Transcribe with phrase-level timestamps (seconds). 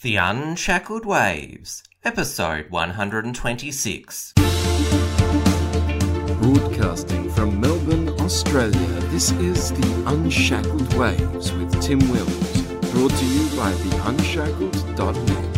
[0.00, 4.32] The Unshackled Waves, episode 126.
[6.40, 13.56] Broadcasting from Melbourne, Australia, this is The Unshackled Waves with Tim Wills, brought to you
[13.56, 15.56] by theunshackled.net.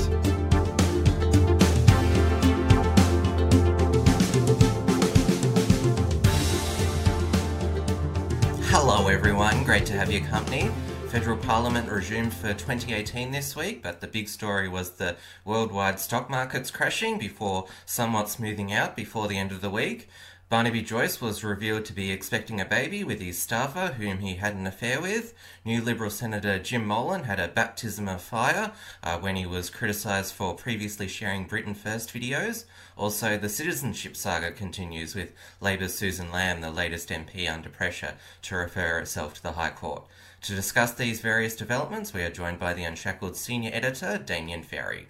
[8.71, 9.65] Hello, everyone.
[9.65, 10.71] Great to have your company.
[11.11, 16.31] Federal Parliament resumed for 2018 this week, but the big story was the worldwide stock
[16.31, 20.09] markets crashing before somewhat smoothing out before the end of the week.
[20.49, 24.55] Barnaby Joyce was revealed to be expecting a baby with his staffer, whom he had
[24.55, 25.35] an affair with.
[25.65, 28.71] New Liberal Senator Jim Molan had a baptism of fire
[29.03, 32.67] uh, when he was criticised for previously sharing Britain First videos.
[32.97, 38.55] Also, the citizenship saga continues with Labour's Susan Lamb, the latest MP under pressure to
[38.55, 40.05] refer herself to the High Court.
[40.45, 45.09] To discuss these various developments, we are joined by the Unshackled senior editor, Damien Ferry.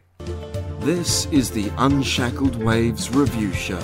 [0.81, 3.79] This is the Unshackled Waves Review Show.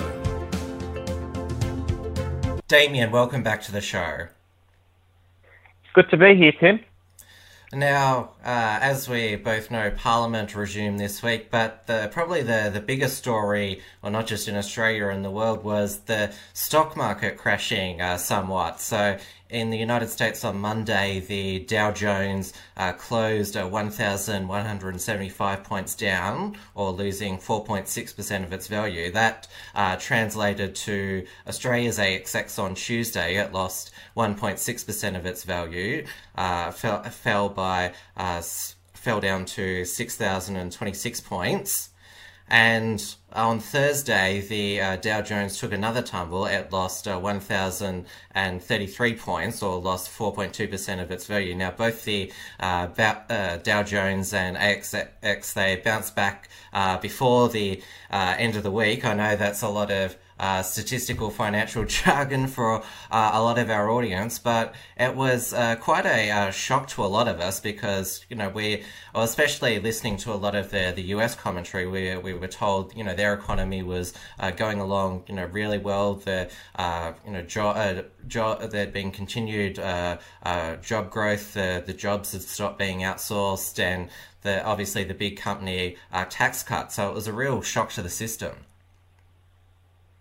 [2.67, 4.27] Damien, welcome back to the show.
[5.93, 6.81] Good to be here, Tim.
[7.73, 12.79] Now, uh, as we both know, Parliament resumed this week, but the, probably the, the
[12.79, 17.99] biggest story, well, not just in Australia and the world, was the stock market crashing
[17.99, 18.79] uh, somewhat.
[18.79, 19.17] So,
[19.49, 26.57] in the United States on Monday, the Dow Jones uh, closed at 1,175 points down,
[26.75, 29.11] or losing 4.6% of its value.
[29.11, 33.37] That uh, translated to Australia's ASX on Tuesday.
[33.37, 38.41] It lost 1.6% of its value, uh, fell, fell by uh,
[38.93, 41.89] fell down to 6,026 points.
[42.49, 43.03] And
[43.33, 46.45] on Thursday, the uh, Dow Jones took another tumble.
[46.45, 51.53] It lost uh, 1,033 points, or lost 4.2% of its value.
[51.53, 57.81] Now, both the uh, uh Dow Jones and ASX, they bounced back uh, before the
[58.09, 59.03] uh, end of the week.
[59.03, 63.69] I know that's a lot of uh, statistical financial jargon for uh, a lot of
[63.69, 67.59] our audience, but it was uh, quite a uh, shock to a lot of us
[67.59, 68.83] because, you know, we,
[69.13, 72.95] well, especially listening to a lot of the, the US commentary, we, we were told,
[72.95, 76.15] you know, their economy was uh, going along, you know, really well.
[76.15, 82.41] The, uh, you know, job, job, there'd been continued job growth, the, the jobs had
[82.43, 84.09] stopped being outsourced, and
[84.43, 85.97] the, obviously the big company
[86.29, 86.91] tax cut.
[86.91, 88.66] So it was a real shock to the system.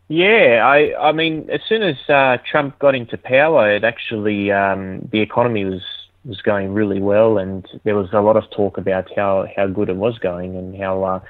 [0.08, 5.08] Yeah, I I mean, as soon as uh, Trump got into power, it actually um,
[5.10, 5.82] the economy was
[6.24, 9.88] was going really well, and there was a lot of talk about how how good
[9.88, 11.20] it was going and how uh,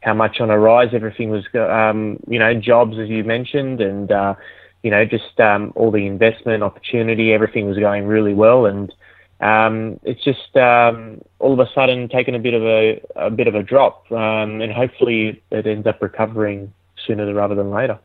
[0.00, 1.44] how much on a rise everything was.
[1.54, 4.34] Um, you know, jobs as you mentioned, and uh,
[4.82, 8.94] you know, just um, all the investment opportunity, everything was going really well, and
[9.40, 13.46] um, it's just um, all of a sudden taken a bit of a a bit
[13.46, 16.72] of a drop, um, and hopefully it ends up recovering
[17.06, 17.98] sooner rather than later.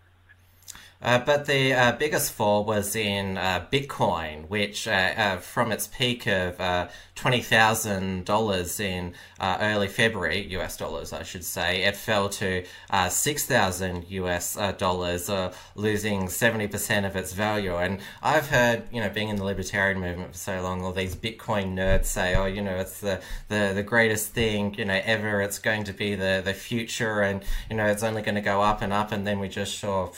[0.99, 5.87] Uh, but the uh, biggest fall was in uh, Bitcoin, which uh, uh, from its
[5.87, 12.63] peak of uh, $20,000 in early February, US dollars, I should say, it fell to
[13.09, 15.29] 6,000 US dollars,
[15.75, 17.75] losing 70% of its value.
[17.75, 21.15] And I've heard, you know, being in the libertarian movement for so long, all these
[21.15, 25.41] Bitcoin nerds say, oh, you know, it's the, the, the greatest thing, you know, ever.
[25.41, 28.61] It's going to be the, the future and, you know, it's only going to go
[28.61, 29.11] up and up.
[29.11, 30.11] And then we just saw,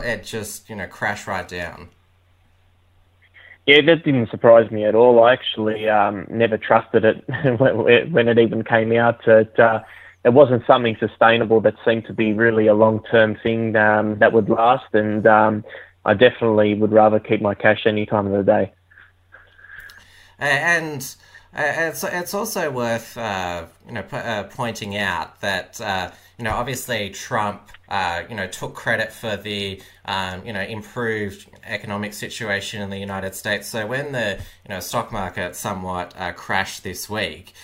[0.00, 1.90] it just, you know, crash right down.
[3.66, 5.24] Yeah, that didn't surprise me at all.
[5.24, 7.24] I actually um, never trusted it
[8.12, 9.26] when it even came out.
[9.26, 9.80] It, uh,
[10.24, 14.32] it wasn't something sustainable that seemed to be really a long term thing um, that
[14.32, 15.64] would last, and um,
[16.04, 18.72] I definitely would rather keep my cash any time of the day.
[20.38, 21.14] And
[21.56, 27.10] it's it's also worth uh, you know uh, pointing out that uh, you know obviously
[27.10, 32.90] Trump uh, you know took credit for the um, you know improved economic situation in
[32.90, 33.68] the United States.
[33.68, 37.54] So when the you know stock market somewhat uh, crashed this week,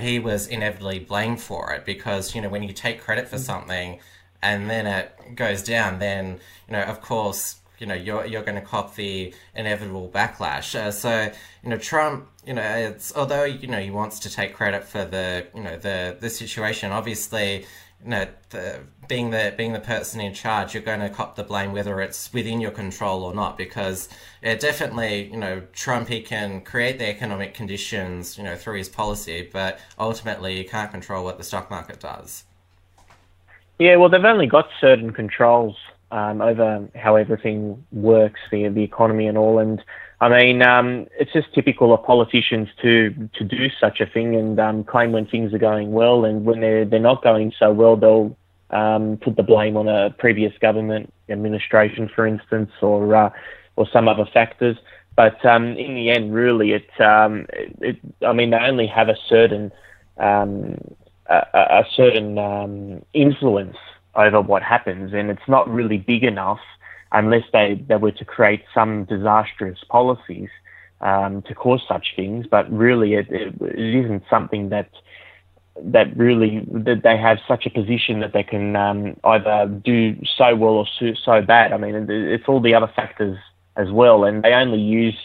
[0.00, 3.40] he was inevitably blamed for it because you know when you take credit for mm.
[3.40, 4.00] something
[4.42, 8.56] and then it goes down, then you know of course you know you're you're going
[8.56, 10.74] to cop the inevitable backlash.
[10.74, 11.30] Uh, so
[11.62, 15.04] you know Trump, you know, it's although you know he wants to take credit for
[15.04, 16.92] the you know the the situation.
[16.92, 17.66] Obviously,
[18.02, 21.44] you know, the, being the being the person in charge, you're going to cop the
[21.44, 23.56] blame whether it's within your control or not.
[23.56, 24.08] Because
[24.42, 28.88] it definitely, you know, Trump he can create the economic conditions, you know, through his
[28.88, 32.44] policy, but ultimately you can't control what the stock market does.
[33.78, 35.76] Yeah, well, they've only got certain controls
[36.10, 39.58] um, over how everything works, the the economy and all.
[39.58, 39.82] And
[40.20, 44.58] I mean, um, it's just typical of politicians to to do such a thing and
[44.58, 47.96] um, claim when things are going well, and when they're they're not going so well,
[47.96, 48.36] they'll
[48.70, 53.30] um, put the blame on a previous government administration, for instance, or uh,
[53.76, 54.76] or some other factors.
[55.16, 57.46] But um, in the end, really, it, um,
[57.80, 59.72] it, I mean, they only have a certain
[60.16, 60.76] um,
[61.26, 63.76] a, a, certain um, influence
[64.18, 66.60] over what happens, and it's not really big enough
[67.12, 70.50] unless they, they were to create some disastrous policies
[71.00, 72.46] um, to cause such things.
[72.50, 74.90] But really, it, it, it isn't something that
[75.80, 80.56] that really that they have such a position that they can um, either do so
[80.56, 81.72] well or so, so bad.
[81.72, 83.38] I mean, it's all the other factors
[83.76, 85.16] as well, and they only use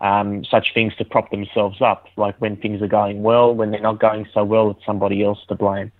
[0.00, 2.06] um, such things to prop themselves up.
[2.16, 5.38] Like when things are going well, when they're not going so well, it's somebody else
[5.48, 5.90] to blame.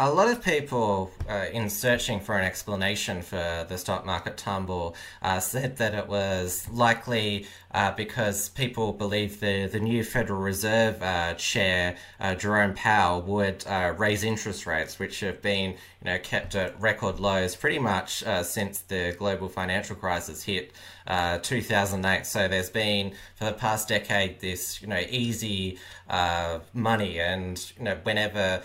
[0.00, 4.94] A lot of people, uh, in searching for an explanation for the stock market tumble,
[5.22, 11.02] uh, said that it was likely uh, because people believe the, the new Federal Reserve
[11.02, 16.18] uh, chair, uh, Jerome Powell, would uh, raise interest rates, which have been you know
[16.20, 20.72] kept at record lows pretty much since the global financial crisis hit
[21.42, 22.24] 2008.
[22.24, 25.76] So there's been for the past decade this you know easy
[26.72, 28.62] money, and you know whenever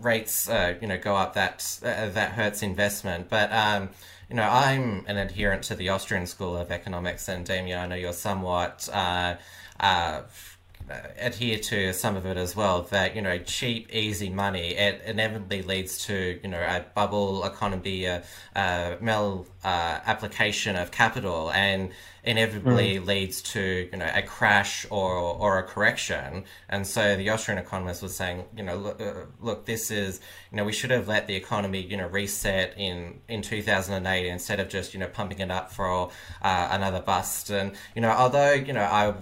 [0.00, 3.28] rates uh, you know go up, that uh, that hurts investment.
[3.28, 3.90] But um,
[4.28, 7.96] you know, I'm an adherent to the Austrian School of Economics, and Damien, I know
[7.96, 8.88] you're somewhat.
[8.92, 9.36] Uh,
[9.80, 10.22] uh
[11.18, 15.62] adhere to some of it as well that you know cheap easy money it inevitably
[15.62, 18.22] leads to you know a bubble economy a,
[18.56, 21.90] a mal uh, application of capital and
[22.28, 23.06] inevitably mm.
[23.06, 26.44] leads to you know a crash or or a correction.
[26.68, 30.20] And so the Austrian economist was saying, you know, look, uh, look, this is
[30.50, 34.60] you know we should have let the economy you know reset in in 2008 instead
[34.60, 36.10] of just you know pumping it up for
[36.42, 37.50] uh, another bust.
[37.50, 39.14] And you know, although you know I.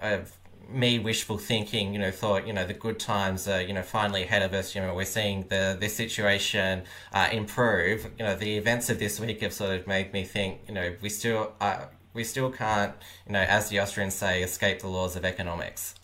[0.00, 0.37] I've,
[0.68, 4.24] me wishful thinking, you know, thought, you know, the good times are, you know, finally
[4.24, 4.74] ahead of us.
[4.74, 6.82] You know, we're seeing the this situation
[7.12, 8.10] uh, improve.
[8.18, 10.94] You know, the events of this week have sort of made me think, you know,
[11.00, 12.94] we still uh, we still can't,
[13.26, 15.94] you know, as the Austrians say, escape the laws of economics.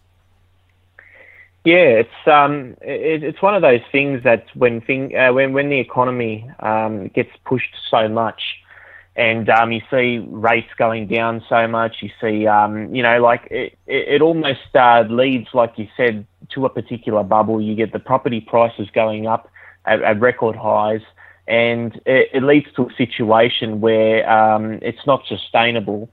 [1.65, 5.71] Yeah, it's um, it, it's one of those things that when thing uh, when when
[5.71, 8.43] the economy um, gets pushed so much,
[9.17, 13.47] and um, you see rates going down so much, you see um, you know like
[13.51, 17.61] it it, almost uh, leads like you said to a particular bubble.
[17.61, 19.51] You get the property prices going up
[19.85, 21.03] at, at record highs
[21.47, 26.09] and it, it leads to a situation where um, it's not sustainable.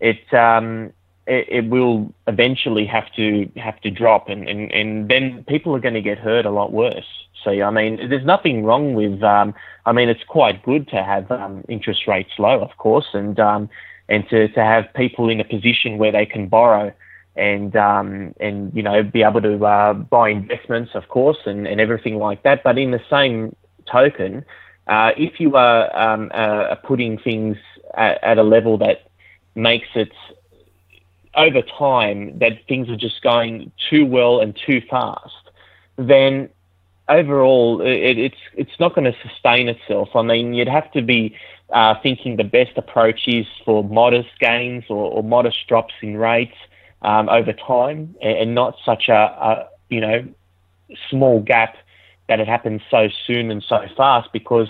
[0.00, 0.92] It, um,
[1.28, 5.80] it, it will eventually have to have to drop, and, and, and then people are
[5.80, 7.06] going to get hurt a lot worse.
[7.44, 9.22] So I mean, there's nothing wrong with.
[9.22, 9.54] Um,
[9.86, 13.68] I mean, it's quite good to have um, interest rates low, of course, and um,
[14.08, 16.92] and to, to have people in a position where they can borrow
[17.36, 21.80] and um, and you know be able to uh, buy investments, of course, and, and
[21.80, 22.64] everything like that.
[22.64, 23.54] But in the same
[23.90, 24.44] token,
[24.88, 27.56] uh, if you are um, uh, putting things
[27.94, 29.08] at, at, a level that
[29.54, 30.12] makes it
[31.38, 35.50] over time that things are just going too well and too fast,
[35.96, 36.50] then
[37.08, 40.10] overall it, it's it's not going to sustain itself.
[40.14, 41.36] I mean, you'd have to be
[41.72, 46.56] uh, thinking the best approach is for modest gains or, or modest drops in rates
[47.02, 50.26] um, over time, and, and, not such a, a you know
[51.08, 51.76] small gap
[52.28, 54.68] that it happens so soon and so fast because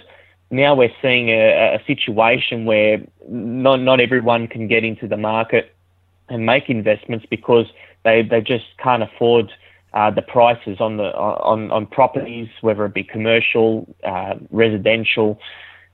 [0.50, 5.75] now we're seeing a, a situation where not not everyone can get into the market
[6.28, 7.66] and make investments because
[8.04, 9.52] they, they just can't afford
[9.94, 15.40] uh, the prices on the on, on properties, whether it be commercial, uh, residential,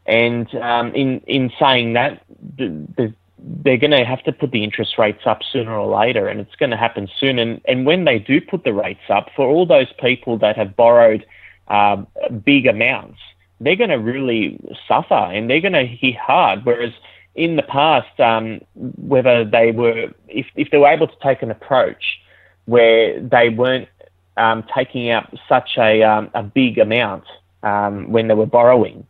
[0.07, 2.23] and um, in in saying that,
[2.57, 6.27] the, the, they're going to have to put the interest rates up sooner or later,
[6.27, 7.39] and it's going to happen soon.
[7.39, 10.75] And and when they do put the rates up, for all those people that have
[10.75, 11.25] borrowed
[11.69, 12.03] uh,
[12.45, 13.21] big amounts,
[13.61, 16.65] they're going to really suffer and they're going to hit hard.
[16.65, 16.93] Whereas
[17.35, 21.51] in the past, um, whether they were, if, if they were able to take an
[21.51, 22.21] approach
[22.67, 23.89] where they weren't
[24.37, 27.25] um, taking out such a, um, a big amount
[27.63, 29.07] um, when they were borrowing,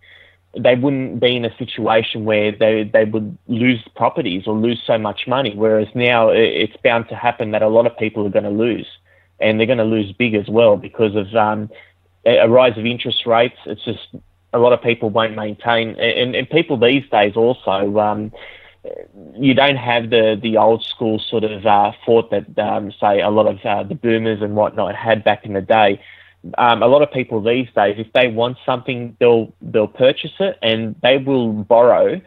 [0.58, 4.96] they wouldn't be in a situation where they, they would lose properties or lose so
[4.96, 5.52] much money.
[5.54, 8.86] Whereas now it's bound to happen that a lot of people are going to lose
[9.40, 11.68] and they're going to lose big as well because of um,
[12.24, 13.56] a rise of interest rates.
[13.66, 14.14] It's just
[14.54, 17.98] a lot of people won't maintain, and, and people these days also.
[17.98, 18.32] Um,
[19.36, 23.30] you don't have the the old school sort of uh, thought that um, say a
[23.30, 26.00] lot of uh, the boomers and whatnot had back in the day.
[26.58, 30.58] Um, a lot of people these days, if they want something, they'll they'll purchase it
[30.62, 32.20] and they will borrow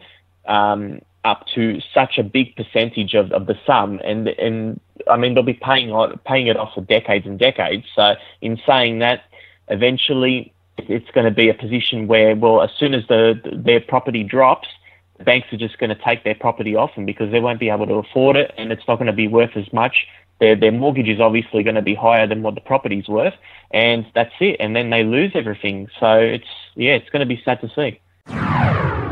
[0.46, 5.34] um, up to such a big percentage of, of the sum, and and I mean
[5.34, 7.86] they'll be paying on, paying it off for decades and decades.
[7.94, 9.22] So in saying that,
[9.68, 10.52] eventually
[10.88, 14.68] it's going to be a position where, well, as soon as the their property drops,
[15.18, 17.70] the banks are just going to take their property off them because they won't be
[17.70, 20.06] able to afford it, and it's not going to be worth as much.
[20.40, 23.34] Their their mortgage is obviously going to be higher than what the property's worth,
[23.72, 24.56] and that's it.
[24.60, 25.88] And then they lose everything.
[25.98, 29.07] So it's yeah, it's going to be sad to see.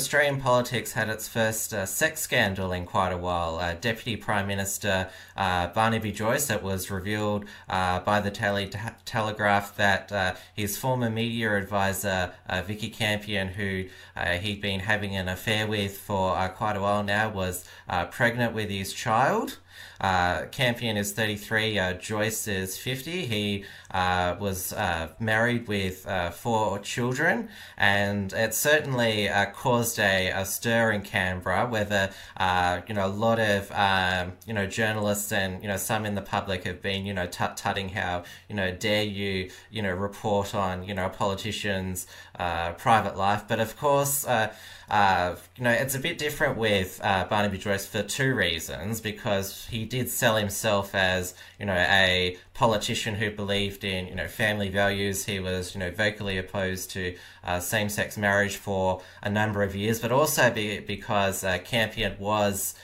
[0.00, 3.58] Australian politics had its first uh, sex scandal in quite a while.
[3.58, 8.72] Uh, Deputy Prime Minister uh, Barnaby Joyce, it was revealed uh, by the Daily
[9.04, 13.84] Telegraph that uh, his former media advisor, uh, Vicky Campion, who
[14.40, 17.68] he'd been having an affair with for quite a while now, was
[18.10, 19.58] pregnant with his child.
[20.00, 23.26] Uh, Campion is 33, uh, Joyce is 50.
[23.26, 30.30] He uh, was uh, married with uh, four children, and it certainly uh, caused a,
[30.30, 32.10] a, stir in Canberra, where the,
[32.88, 36.22] you know, a lot of, um, you know, journalists and, you know, some in the
[36.22, 40.82] public have been, you know, tut-tutting how, you know, dare you, you know, report on,
[40.84, 41.10] you know,
[42.29, 43.42] a politician's private life.
[43.48, 48.02] But of course, uh, you know, it's a bit different with uh, Barnaby Joyce for
[48.02, 49.00] two reasons.
[49.00, 54.28] Because he did sell himself as, you know, a politician who believed in, you know,
[54.28, 55.26] family values.
[55.26, 60.00] He was, you know, vocally opposed to uh, same-sex marriage for a number of years,
[60.00, 62.74] but also be, because uh, Campion was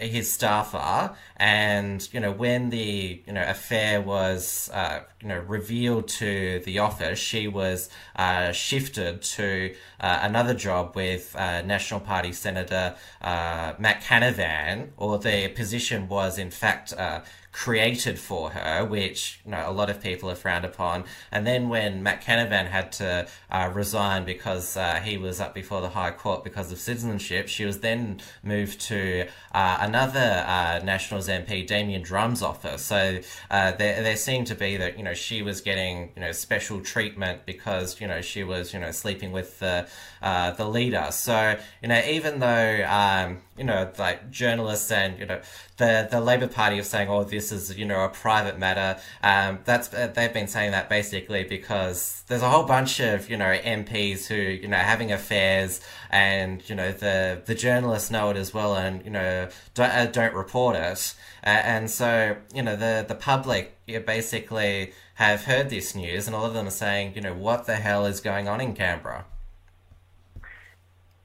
[0.00, 6.08] his staffer, and you know when the you know affair was uh, you know revealed
[6.08, 12.32] to the office, she was uh, shifted to uh, another job with uh, National Party
[12.32, 17.20] Senator uh, Matt Canavan, or the position was in fact uh,
[17.52, 21.04] created for her, which you know a lot of people have frowned upon.
[21.32, 25.80] And then when Matt Canavan had to uh, resign because uh, he was up before
[25.80, 31.28] the High Court because of citizenship, she was then moved to uh, another uh, Nationals
[31.28, 32.82] MP, Damian Drum's office.
[32.82, 36.32] So uh, there, there seemed to be that you know she was getting you know
[36.32, 39.88] special treatment because you know she was you know sleeping with the
[40.22, 41.08] uh, the leader.
[41.10, 45.38] So you know even though um, you know like journalists and you know
[45.76, 49.58] the the Labor Party of saying, "Oh, this is you know a private matter." Um,
[49.64, 53.52] that's uh, they've been saying that basically because there's a whole bunch of you know
[53.78, 58.54] MPs who you know having affairs, and you know the the journalists know it as
[58.54, 61.14] well, and you know don't uh, don't report it,
[61.44, 63.76] uh, and so you know the the public
[64.06, 67.66] basically have heard this news, and a lot of them are saying, you know, what
[67.66, 69.26] the hell is going on in Canberra?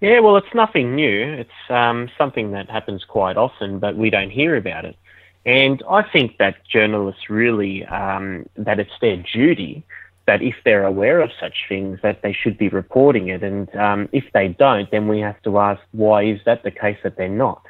[0.02, 1.34] Yeah, well, it's nothing new.
[1.34, 4.96] It's um, something that happens quite often, but we don't hear about it.
[5.46, 9.86] And I think that journalists really, um, that it's their duty
[10.28, 13.44] that if they're aware of such things, that they should be reporting it.
[13.44, 16.98] And um, if they don't, then we have to ask why is that the case
[17.04, 17.62] that they're not?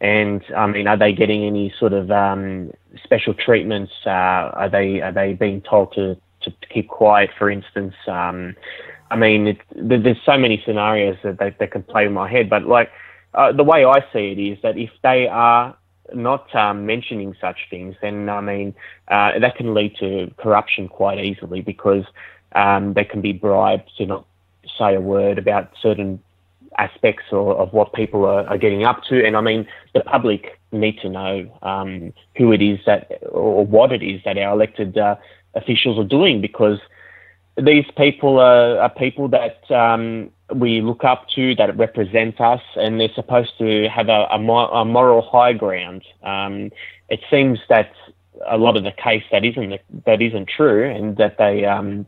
[0.00, 3.92] And I mean, are they getting any sort of um, special treatments?
[4.06, 7.94] Uh, are they are they being told to, to keep quiet, for instance?
[8.06, 8.56] Um,
[9.10, 12.90] I mean, there's so many scenarios that they, can play in my head, but like
[13.34, 15.76] uh, the way I see it is that if they are
[16.14, 18.74] not um, mentioning such things, then I mean
[19.08, 22.04] uh, that can lead to corruption quite easily because
[22.54, 24.26] um, they can be bribed to not
[24.78, 26.22] say a word about certain
[26.78, 29.24] aspects or, of what people are, are, getting up to.
[29.26, 33.92] And I mean, the public need to know um, who it is that or what
[33.92, 35.16] it is that our elected uh,
[35.54, 36.78] officials are doing because
[37.58, 43.00] these people are, are people that um, we look up to, that represent us, and
[43.00, 46.04] they're supposed to have a, a, a moral high ground.
[46.22, 46.70] Um,
[47.08, 47.92] it seems that
[48.46, 52.06] a lot of the case that isn't that isn't true, and that they, um,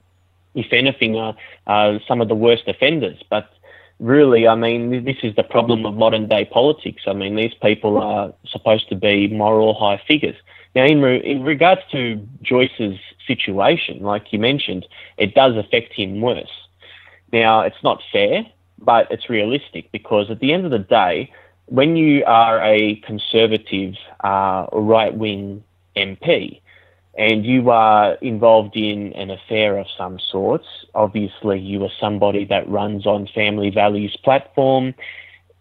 [0.54, 1.34] if anything, are,
[1.66, 3.20] are some of the worst offenders.
[3.28, 3.50] But
[3.98, 7.02] really, I mean, this is the problem of modern day politics.
[7.06, 10.36] I mean, these people are supposed to be moral high figures.
[10.74, 14.86] Now, in, re- in regards to Joyce's situation, like you mentioned,
[15.16, 16.50] it does affect him worse.
[17.32, 18.46] Now, it's not fair,
[18.78, 21.32] but it's realistic because at the end of the day,
[21.66, 25.62] when you are a conservative uh, right wing
[25.96, 26.60] MP
[27.16, 32.68] and you are involved in an affair of some sorts, obviously you are somebody that
[32.68, 34.94] runs on family values platform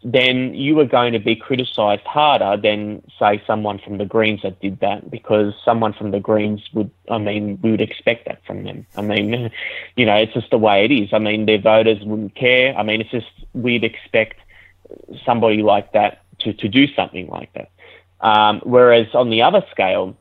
[0.04, 4.60] then you are going to be criticised harder than, say, someone from the Greens that
[4.62, 8.64] did that, because someone from the Greens would, I mean, we would expect that from
[8.64, 8.86] them.
[8.96, 9.52] I mean,
[9.98, 11.10] you know, it's just the way it is.
[11.12, 12.74] I mean, their voters wouldn't care.
[12.78, 14.40] I mean, it's just we'd expect
[15.26, 17.70] somebody like that to, to do something like that.
[18.22, 20.16] Um, whereas on the other scale,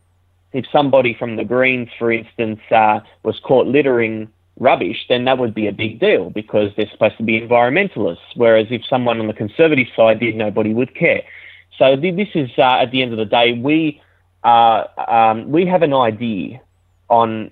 [0.53, 5.55] if somebody from the Greens, for instance, uh, was caught littering rubbish, then that would
[5.55, 8.19] be a big deal because they're supposed to be environmentalists.
[8.35, 11.23] Whereas if someone on the conservative side did, nobody would care.
[11.79, 14.03] So this is uh, at the end of the day, we
[14.43, 16.61] uh, um, we have an idea
[17.09, 17.51] on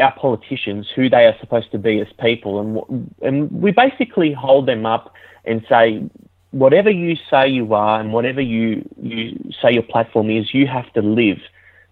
[0.00, 4.66] our politicians who they are supposed to be as people, and and we basically hold
[4.66, 5.14] them up
[5.44, 6.02] and say
[6.50, 10.92] whatever you say you are and whatever you you say your platform is, you have
[10.94, 11.38] to live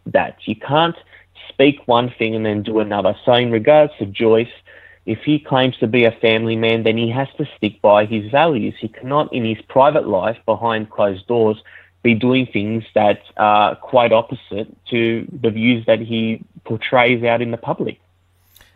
[0.06, 0.36] that.
[0.46, 0.96] You can't
[1.62, 3.14] speak one thing and then do another.
[3.24, 4.48] So in regards to Joyce,
[5.06, 8.30] if he claims to be a family man, then he has to stick by his
[8.30, 8.74] values.
[8.80, 11.62] He cannot, in his private life, behind closed doors,
[12.02, 17.52] be doing things that are quite opposite to the views that he portrays out in
[17.52, 18.00] the public.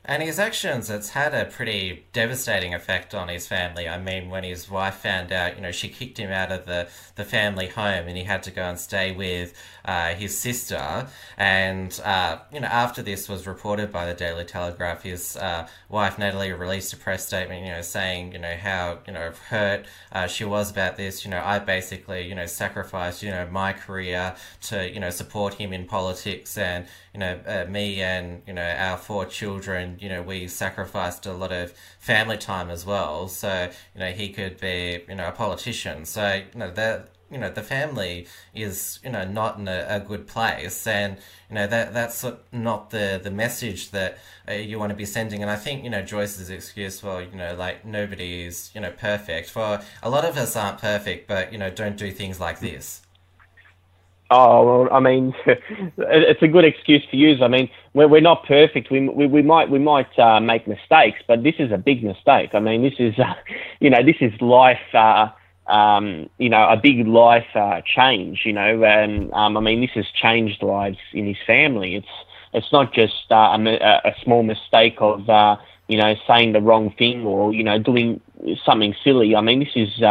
[0.08, 3.88] And his actions, it's had a pretty devastating effect on his family.
[3.88, 6.86] I mean, when his wife found out, you know, she kicked him out of the,
[7.16, 9.52] the family home and he had to go and stay with
[9.84, 11.08] uh, his sister.
[11.36, 16.20] And, uh, you know, after this was reported by the Daily Telegraph, his uh, wife,
[16.20, 20.28] Natalie, released a press statement, you know, saying, you know, how, you know, hurt uh,
[20.28, 21.24] she was about this.
[21.24, 24.36] You know, I basically, you know, sacrificed, you know, my career
[24.68, 26.86] to, you know, support him in politics and,
[27.16, 31.32] you know, uh, me and, you know, our four children you know we sacrificed a
[31.32, 35.32] lot of family time as well so you know he could be you know a
[35.32, 39.86] politician so you know that you know the family is you know not in a,
[39.88, 41.16] a, good place and
[41.48, 44.18] you know that that's not the the message that
[44.48, 47.36] uh, you want to be sending and i think you know joyce's excuse well you
[47.36, 51.52] know like nobody is you know perfect for a lot of us aren't perfect but
[51.52, 53.02] you know don't do things like this
[54.30, 57.40] Oh well, I mean, it's a good excuse to use.
[57.40, 58.90] I mean, we're, we're not perfect.
[58.90, 62.50] We, we, we might we might uh, make mistakes, but this is a big mistake.
[62.52, 63.34] I mean, this is uh,
[63.80, 64.94] you know this is life.
[64.94, 65.28] Uh,
[65.68, 68.42] um, you know, a big life uh, change.
[68.44, 71.94] You know, and um, I mean, this has changed lives in his family.
[71.94, 72.08] It's
[72.52, 75.56] it's not just uh, a, a, small mistake of uh,
[75.88, 78.20] you know saying the wrong thing or you know doing
[78.64, 79.36] something silly.
[79.36, 80.02] I mean, this is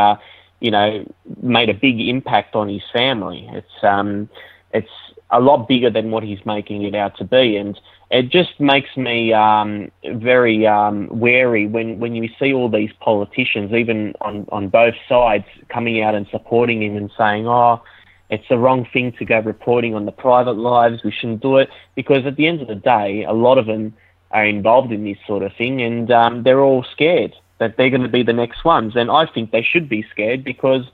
[0.59, 1.05] you know,
[1.41, 3.47] made a big impact on his family.
[3.51, 4.29] It's um,
[4.73, 4.89] it's
[5.31, 7.79] a lot bigger than what he's making it out to be, and
[8.11, 13.73] it just makes me um, very um, wary when, when you see all these politicians,
[13.73, 17.81] even on, on both sides, coming out and supporting him and saying, "Oh,
[18.29, 21.03] it's the wrong thing to go reporting on the private lives.
[21.03, 23.93] We shouldn't do it," because at the end of the day, a lot of them
[24.31, 28.03] are involved in this sort of thing, and um, they're all scared that they're going
[28.03, 28.95] to be the next ones.
[28.95, 30.85] And I think they should be scared because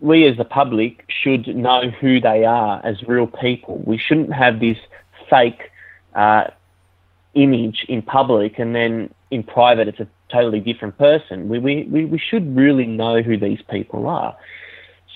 [0.00, 3.82] we as the public should know who they are as real people.
[3.84, 4.78] We shouldn't have this
[5.28, 5.70] fake
[6.14, 6.48] uh,
[7.34, 11.48] image in public and then in private it's a totally different person.
[11.48, 14.36] We, we, we should really know who these people are.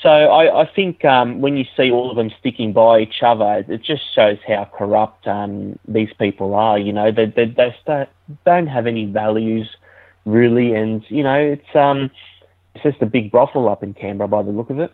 [0.03, 3.65] So I, I think um, when you see all of them sticking by each other,
[3.67, 6.79] it just shows how corrupt um, these people are.
[6.79, 8.07] You know, they, they, they
[8.45, 9.69] don't have any values
[10.25, 10.75] really.
[10.75, 12.11] And you know, it's um,
[12.75, 14.93] it's just a big brothel up in Canberra by the look of it.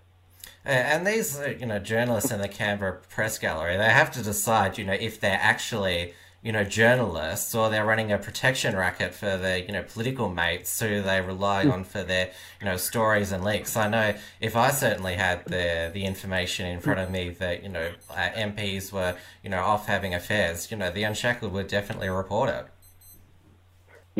[0.65, 4.77] And these, uh, you know, journalists in the Canberra Press Gallery, they have to decide,
[4.77, 6.13] you know, if they're actually,
[6.43, 10.79] you know, journalists or they're running a protection racket for their, you know, political mates
[10.79, 13.75] who they rely on for their, you know, stories and leaks.
[13.75, 17.71] I know if I certainly had the the information in front of me that, you
[17.71, 22.11] know, uh, MPs were, you know, off having affairs, you know, the Unshackled would definitely
[22.11, 22.67] report it.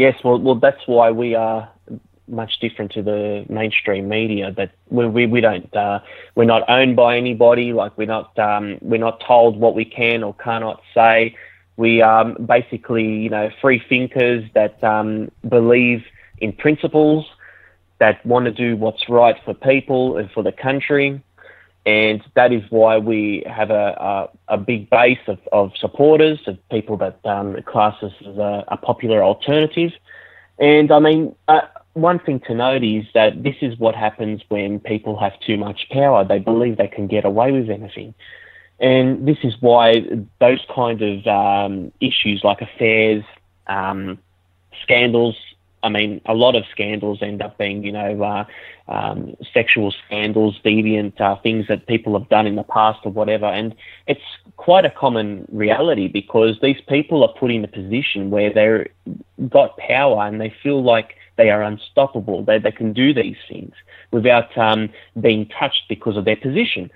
[0.01, 1.69] Yes, well, well, that's why we are
[2.27, 4.51] much different to the mainstream media.
[4.51, 6.01] That we we, we don't uh,
[6.37, 7.75] we're not owned by anybody.
[7.75, 11.37] Like we're not um, we're not told what we can or cannot say.
[11.77, 16.03] We are um, basically you know free thinkers that um, believe
[16.39, 17.27] in principles
[17.99, 21.23] that want to do what's right for people and for the country
[21.87, 26.59] and that is why we have a, a, a big base of, of, supporters, of
[26.69, 29.93] people that um, class us as a, a, popular alternative.
[30.59, 31.63] And I mean, uh,
[31.95, 35.89] one thing to note is that this is what happens when people have too much
[35.91, 36.23] power.
[36.23, 38.15] They believe they can get away with anything.
[38.79, 40.07] And this is why
[40.39, 43.25] those kind of um, issues like affairs,
[43.67, 44.19] um,
[44.83, 45.37] scandals,
[45.83, 48.45] I mean, a lot of scandals end up being, you know, uh,
[48.89, 53.47] um, sexual scandals, deviant uh, things that people have done in the past or whatever.
[53.47, 53.75] And
[54.07, 54.21] it's
[54.57, 59.77] quite a common reality because these people are put in a position where they've got
[59.79, 62.45] power and they feel like they are unstoppable.
[62.45, 63.73] They, they can do these things
[64.11, 64.91] without um,
[65.21, 66.91] being touched because of their position.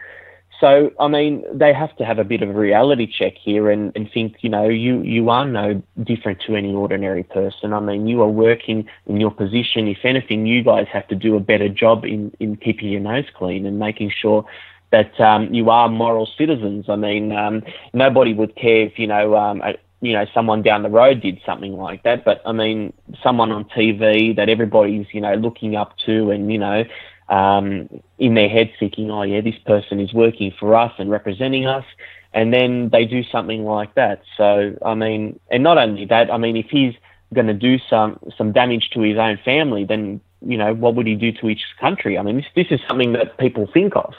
[0.60, 3.92] So, I mean, they have to have a bit of a reality check here and,
[3.96, 7.72] and think, you know, you, you are no different to any ordinary person.
[7.72, 9.88] I mean, you are working in your position.
[9.88, 13.26] If anything, you guys have to do a better job in, in keeping your nose
[13.34, 14.44] clean and making sure
[14.92, 16.86] that um, you are moral citizens.
[16.88, 17.62] I mean, um,
[17.92, 19.60] nobody would care if, you know, um,
[20.04, 23.64] you know someone down the road did something like that, but I mean someone on
[23.64, 26.84] TV that everybody's you know looking up to and you know
[27.28, 31.66] um, in their head thinking, oh yeah, this person is working for us and representing
[31.66, 31.84] us,
[32.32, 34.22] and then they do something like that.
[34.36, 36.94] So I mean, and not only that, I mean if he's
[37.32, 41.06] going to do some some damage to his own family, then you know what would
[41.06, 42.18] he do to each country?
[42.18, 44.14] I mean this this is something that people think of.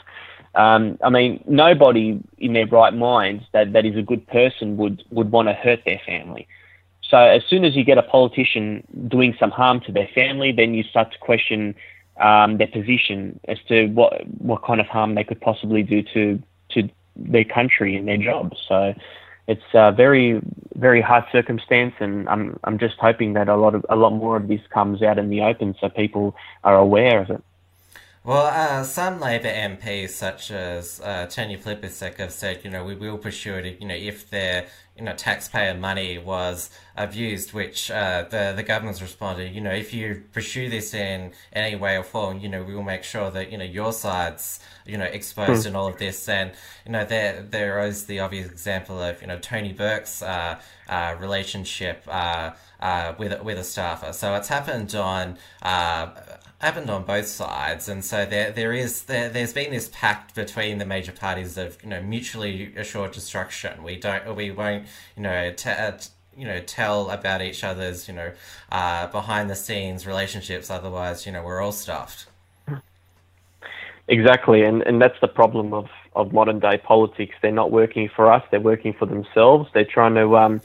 [0.56, 5.04] Um, I mean, nobody in their right mind that, that is a good person would,
[5.10, 6.48] would want to hurt their family.
[7.02, 10.72] So as soon as you get a politician doing some harm to their family, then
[10.72, 11.74] you start to question
[12.20, 16.42] um, their position as to what what kind of harm they could possibly do to
[16.70, 18.58] to their country and their jobs.
[18.68, 18.94] So
[19.48, 20.40] it's a very
[20.74, 24.36] very hard circumstance, and I'm I'm just hoping that a lot of a lot more
[24.36, 27.42] of this comes out in the open, so people are aware of it.
[28.26, 32.96] Well, uh, some Labor MPs, such as uh, Tanya Plibersek, have said, you know, we
[32.96, 38.24] will pursue it, you know, if their, you know, taxpayer money was abused, which uh,
[38.28, 42.40] the the government's responded, you know, if you pursue this in any way or form,
[42.40, 45.68] you know, we will make sure that, you know, your side's, you know, exposed mm.
[45.68, 46.28] in all of this.
[46.28, 46.50] And,
[46.84, 50.58] you know, there there is the obvious example of, you know, Tony Burke's uh,
[50.88, 52.50] uh, relationship uh,
[53.18, 54.12] with, with a staffer.
[54.12, 55.38] So it's happened on
[56.58, 60.78] happened on both sides, and so there there is there, there's been this pact between
[60.78, 63.82] the major parties of you know mutually assured destruction.
[63.82, 65.92] We don't we won't you know t- uh,
[66.36, 68.32] you know tell about each other's you know
[68.72, 70.70] uh, behind the scenes relationships.
[70.70, 72.26] Otherwise, you know we're all stuffed.
[74.08, 77.34] Exactly, and and that's the problem of of modern day politics.
[77.42, 78.42] They're not working for us.
[78.50, 79.68] They're working for themselves.
[79.74, 80.60] They're trying to um,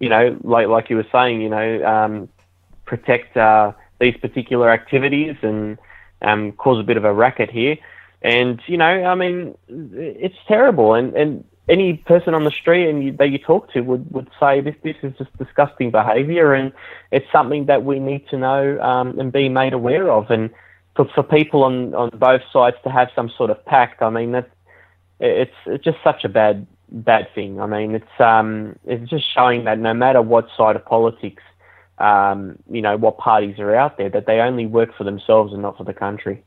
[0.00, 2.28] you know like like you were saying, you know um,
[2.84, 3.36] protect.
[3.36, 5.78] Uh, these particular activities and
[6.22, 7.76] um, cause a bit of a racket here.
[8.22, 10.94] And you know, I mean, it's terrible.
[10.94, 14.30] And, and any person on the street and you, that you talk to would, would
[14.38, 16.72] say this this is just disgusting behaviour, and
[17.10, 20.30] it's something that we need to know um, and be made aware of.
[20.30, 20.50] And
[20.94, 24.32] for, for people on, on both sides to have some sort of pact, I mean,
[24.32, 24.48] that
[25.20, 27.60] it's, it's just such a bad bad thing.
[27.60, 31.42] I mean, it's um, it's just showing that no matter what side of politics
[31.98, 35.62] um, you know, what parties are out there, that they only work for themselves and
[35.62, 36.42] not for the country.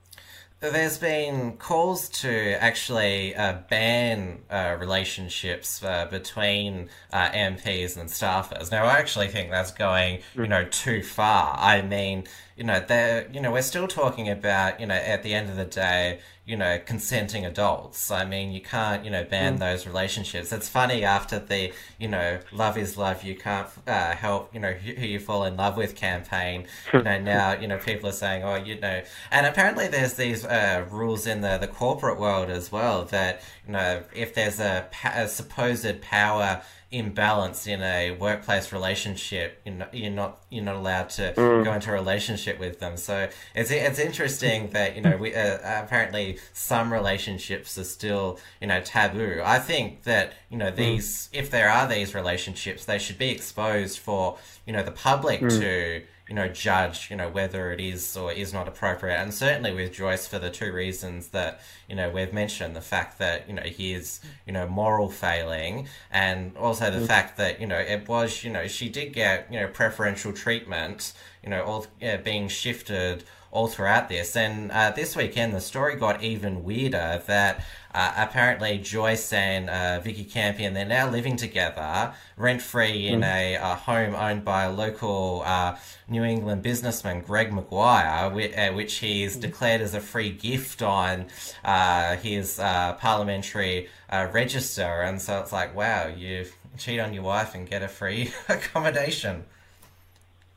[0.61, 8.69] There's been calls to actually uh, ban uh, relationships uh, between uh, MPs and staffers.
[8.69, 11.55] Now, I actually think that's going, you know, too far.
[11.57, 12.25] I mean,
[12.57, 15.55] you know, they you know, we're still talking about, you know, at the end of
[15.55, 18.09] the day, you know, consenting adults.
[18.09, 19.59] I mean, you can't, you know, ban mm.
[19.59, 20.51] those relationships.
[20.51, 24.71] It's funny after the, you know, love is love, you can't uh, help, you know,
[24.71, 26.65] who you fall in love with campaign.
[26.91, 30.43] you know, now, you know, people are saying, oh, you know, and apparently there's these
[30.43, 34.89] uh, rules in the, the corporate world as well that, you know, if there's a,
[35.13, 41.09] a supposed power imbalance in a workplace relationship, you're not you're not, you're not allowed
[41.09, 41.63] to mm.
[41.63, 42.97] go into a relationship with them.
[42.97, 48.67] So it's it's interesting that you know we uh, apparently some relationships are still you
[48.67, 49.41] know taboo.
[49.43, 50.75] I think that you know mm.
[50.75, 51.39] these mm.
[51.39, 55.59] if there are these relationships, they should be exposed for you know the public mm.
[55.59, 59.15] to you know, judge, you know, whether it is or is not appropriate.
[59.15, 63.17] And certainly with Joyce for the two reasons that, you know, we've mentioned the fact
[63.17, 67.07] that, you know, he is, you know, moral failing and also the mm.
[67.07, 71.13] fact that, you know, it was, you know, she did get, you know, preferential treatment,
[71.43, 74.35] you know, all uh, being shifted all throughout this.
[74.35, 79.99] And uh, this weekend, the story got even weirder that uh, apparently Joyce and uh,
[79.99, 83.25] Vicky Campion, they're now living together rent free in mm.
[83.25, 88.71] a, a, home owned by a local uh, New England businessman, Greg Maguire, which, uh,
[88.71, 89.41] which he's mm.
[89.41, 91.27] declared as a free gift on
[91.63, 95.01] uh, his uh, parliamentary register.
[95.01, 96.45] And so it's like, wow, you
[96.77, 99.43] cheat on your wife and get a free accommodation.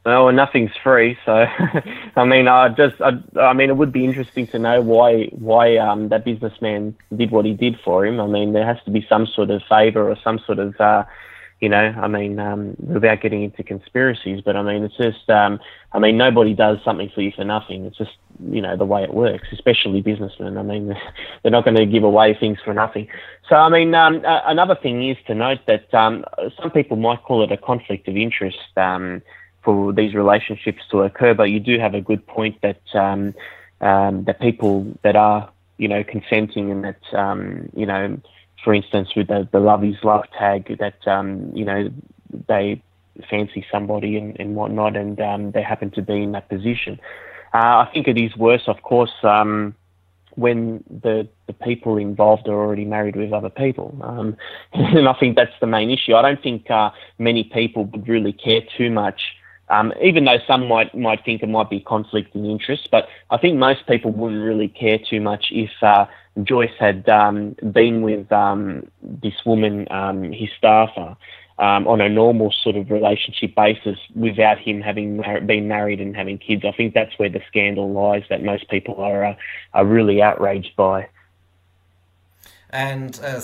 [0.05, 1.17] Well, nothing's free.
[1.25, 1.33] So,
[2.17, 5.77] I mean, I just, I, I, mean, it would be interesting to know why, why
[5.77, 8.19] um, that businessman did what he did for him.
[8.19, 11.05] I mean, there has to be some sort of favour or some sort of, uh,
[11.61, 15.61] you know, I mean, um, without getting into conspiracies, but I mean, it's just, um,
[15.93, 17.85] I mean, nobody does something for you for nothing.
[17.85, 18.17] It's just,
[18.51, 20.59] you know, the way it works, especially businessmen.
[20.59, 20.88] I mean,
[21.43, 23.07] they're not going to give away things for nothing.
[23.49, 26.25] So, I mean, um, another thing is to note that um,
[26.61, 28.59] some people might call it a conflict of interest.
[28.77, 29.23] Um,
[29.64, 31.35] for these relationships to occur.
[31.35, 33.35] But you do have a good point that um,
[33.81, 38.20] um, that people that are you know consenting and that um, you know,
[38.64, 41.90] for instance, with the, the love is love tag, that um, you know
[42.48, 42.83] they
[43.29, 46.98] fancy somebody and, and whatnot, and um, they happen to be in that position.
[47.55, 49.75] Uh, I think it is worse, of course, um,
[50.37, 53.94] when the, the people involved are already married with other people.
[54.72, 56.14] And I think that's the main issue.
[56.14, 59.20] I don't think uh, many people would really care too much.
[59.68, 63.38] Um, even though some might might think it might be conflict conflicting interest, but I
[63.38, 66.07] think most people wouldn't really care too much if uh,
[66.42, 71.16] Joyce had um, been with um, this woman, um, his staffer,
[71.59, 76.16] um, on a normal sort of relationship basis without him having mar- been married and
[76.16, 76.64] having kids.
[76.64, 79.37] I think that's where the scandal lies that most people are uh,
[79.75, 81.09] are really outraged by.
[82.70, 83.40] And uh,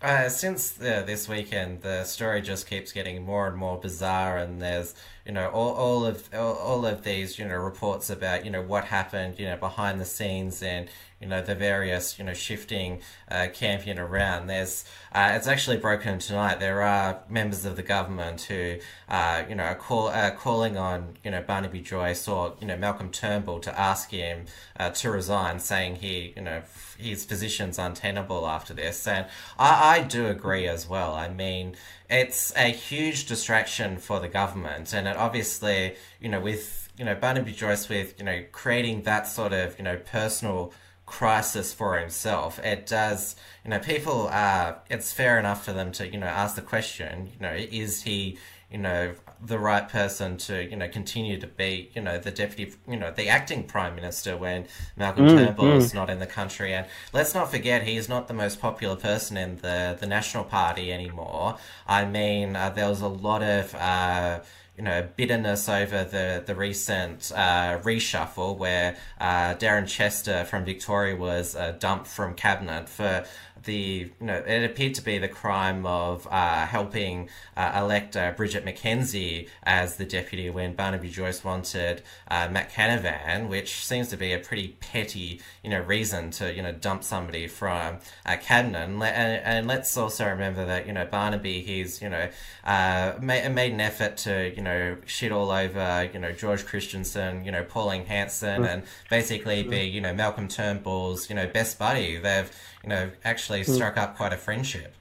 [0.00, 4.94] uh, since this weekend, the story just keeps getting more and more bizarre, and there's
[5.26, 8.62] you know all, all of all, all of these you know reports about you know
[8.62, 10.88] what happened you know behind the scenes and
[11.20, 13.00] you know the various you know shifting
[13.30, 14.46] uh, camping around.
[14.46, 16.60] There's uh, it's actually broken tonight.
[16.60, 18.76] There are members of the government who
[19.08, 22.76] uh, you know are call, uh, calling on you know Barnaby Joyce or you know
[22.76, 24.46] Malcolm Turnbull to ask him
[24.78, 26.62] uh, to resign, saying he you know
[26.96, 29.06] his position's untenable after this.
[29.06, 29.26] And
[29.58, 31.14] I, I do agree as well.
[31.14, 31.76] I mean
[32.10, 37.14] it's a huge distraction for the government, and it obviously you know with you know
[37.14, 40.72] Barnaby Joyce with you know creating that sort of you know personal
[41.08, 42.58] crisis for himself.
[42.60, 46.54] It does, you know, people are, it's fair enough for them to, you know, ask
[46.54, 48.38] the question, you know, is he,
[48.70, 52.74] you know, the right person to, you know, continue to be, you know, the deputy,
[52.86, 54.66] you know, the acting prime minister when
[54.96, 55.76] Malcolm mm, Turnbull mm.
[55.76, 56.74] is not in the country.
[56.74, 60.44] And let's not forget, he is not the most popular person in the, the National
[60.44, 61.56] Party anymore.
[61.86, 64.40] I mean, uh, there was a lot of, uh,
[64.78, 71.16] you know bitterness over the the recent uh, reshuffle where uh, Darren Chester from Victoria
[71.16, 73.24] was uh, dumped from cabinet for
[73.64, 78.32] the you know it appeared to be the crime of uh, helping uh, elect uh,
[78.32, 84.16] Bridget McKenzie as the deputy when Barnaby Joyce wanted uh, Matt Canavan, which seems to
[84.16, 88.78] be a pretty petty you know reason to you know dump somebody from uh, cabinet.
[88.78, 92.28] And, and, let's also remember that you know Barnaby he's you know
[92.64, 97.44] uh, made, made an effort to you know shit all over you know George Christensen,
[97.44, 98.68] you know Pauline Hanson, mm.
[98.68, 102.16] and basically be you know Malcolm Turnbull's you know best buddy.
[102.16, 102.50] They've
[102.88, 103.72] you know, actually hmm.
[103.72, 104.94] struck up quite a friendship.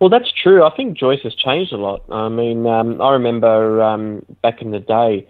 [0.00, 0.62] Well, that's true.
[0.62, 2.04] I think Joyce has changed a lot.
[2.10, 5.26] I mean, um, I remember um, back in the day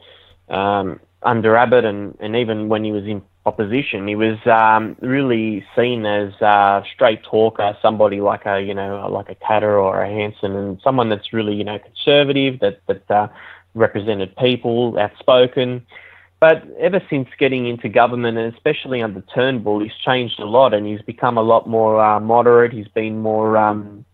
[0.49, 5.64] um, under Abbott, and, and even when he was in opposition, he was um, really
[5.77, 10.09] seen as a straight talker, somebody like a you know like a Katter or a
[10.09, 13.29] Hanson, and someone that's really you know conservative, that that uh,
[13.75, 15.87] represented people, outspoken.
[16.44, 20.87] But ever since getting into government, and especially under Turnbull, he's changed a lot and
[20.87, 22.70] he's become a lot more uh, moderate.
[22.70, 24.04] He's been more um,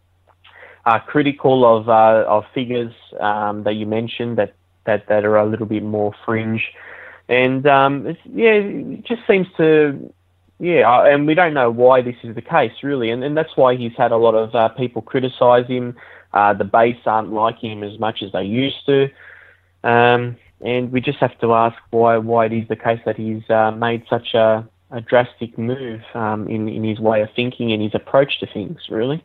[0.86, 5.44] uh, critical of uh, of figures um, that you mentioned that, that, that are a
[5.44, 6.62] little bit more fringe.
[7.28, 10.14] And um, yeah, it just seems to
[10.60, 13.56] yeah, uh, and we don't know why this is the case, really, and, and that's
[13.56, 15.96] why he's had a lot of uh, people criticise him.
[16.32, 19.10] Uh, the base aren't liking him as much as they used to.
[19.82, 23.49] Um, and we just have to ask why why it is the case that he's
[23.51, 27.83] uh, made such a, a drastic move um, in in his way of thinking and
[27.83, 28.79] his approach to things.
[28.90, 29.25] Really.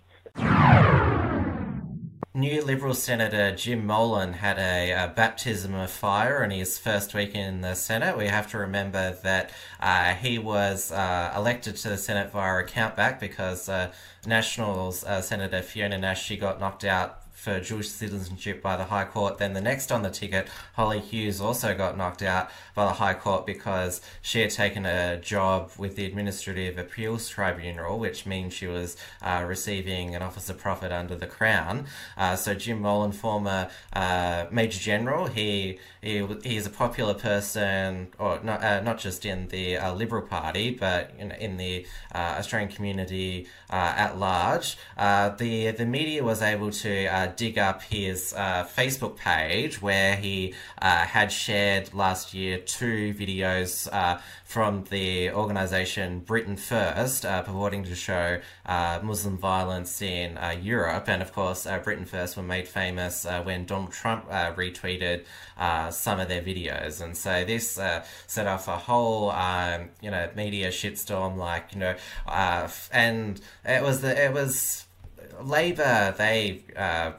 [2.35, 7.33] New Liberal Senator Jim Molan had a, a, baptism of fire in his first week
[7.33, 8.17] in the Senate.
[8.17, 12.65] We have to remember that uh, he was uh, elected to the Senate via a
[12.65, 13.93] countback because uh,
[14.27, 19.05] Nationals uh, Senator Fiona Nash she got knocked out for dual citizenship by the High
[19.05, 19.37] Court.
[19.37, 23.13] Then the next on the ticket, Holly Hughes, also got knocked out by the High
[23.13, 28.65] Court because she had taken a job with the Administrative Appeals Tribunal, which means she
[28.65, 31.85] was uh, receiving an officer profit under the Crown.
[32.17, 38.39] Uh, so Jim Molan, former uh, Major General, he he he's a popular person, or
[38.43, 42.71] not uh, not just in the uh, Liberal Party, but in, in the uh, Australian
[42.71, 44.77] community at large.
[44.97, 51.05] the the media was able to dig up his uh, Facebook page where he uh,
[51.05, 57.95] had shared last year two videos uh, from the organization Britain First, uh, purporting to
[57.95, 61.07] show uh, Muslim violence in uh, Europe.
[61.07, 65.25] And of course, Britain First were made famous when Donald Trump retweeted
[65.95, 67.01] some of their videos.
[67.01, 67.71] And so this
[68.27, 71.37] set off a whole, um, you know, media shitstorm.
[71.37, 71.95] Like you know,
[72.91, 74.85] and it was the it was
[75.41, 77.11] Labor, they uh,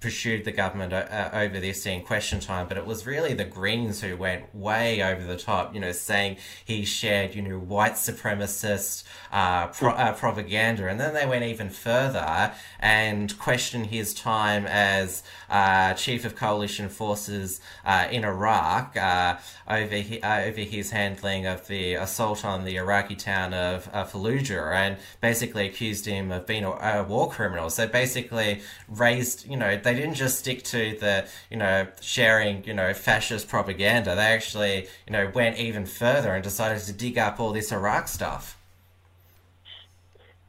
[0.00, 4.00] pursued the government uh, over this in question time, but it was really the Greens
[4.00, 9.04] who went way over the top, you know, saying he shared, you know, white supremacist
[9.34, 10.86] uh, pro- uh, propaganda.
[10.86, 16.88] And then they went even further and questioned his time as uh, chief of coalition
[16.88, 19.36] forces uh, in Iraq uh,
[19.68, 24.98] over, he- over his handling of the assault on the Iraqi town of Fallujah and
[25.20, 27.68] basically accused him of being a, a war criminal.
[27.70, 32.74] So basically raised you know, they didn't just stick to the, you know, sharing, you
[32.74, 34.14] know, fascist propaganda.
[34.14, 38.06] They actually, you know, went even further and decided to dig up all this Iraq
[38.06, 38.56] stuff.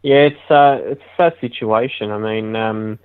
[0.05, 2.11] Yeah, it's uh, it's a sad situation.
[2.11, 2.99] I mean, um,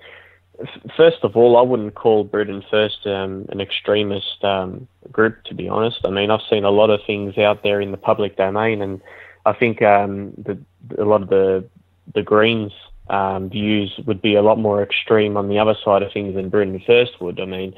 [0.59, 5.55] f- first of all, I wouldn't call Britain First um, an extremist um, group, to
[5.55, 6.01] be honest.
[6.05, 9.01] I mean, I've seen a lot of things out there in the public domain, and
[9.47, 10.59] I think um, the,
[10.99, 11.65] a lot of the
[12.13, 12.71] the Greens
[13.09, 16.49] um, views would be a lot more extreme on the other side of things than
[16.49, 17.39] Britain First would.
[17.39, 17.73] I mean,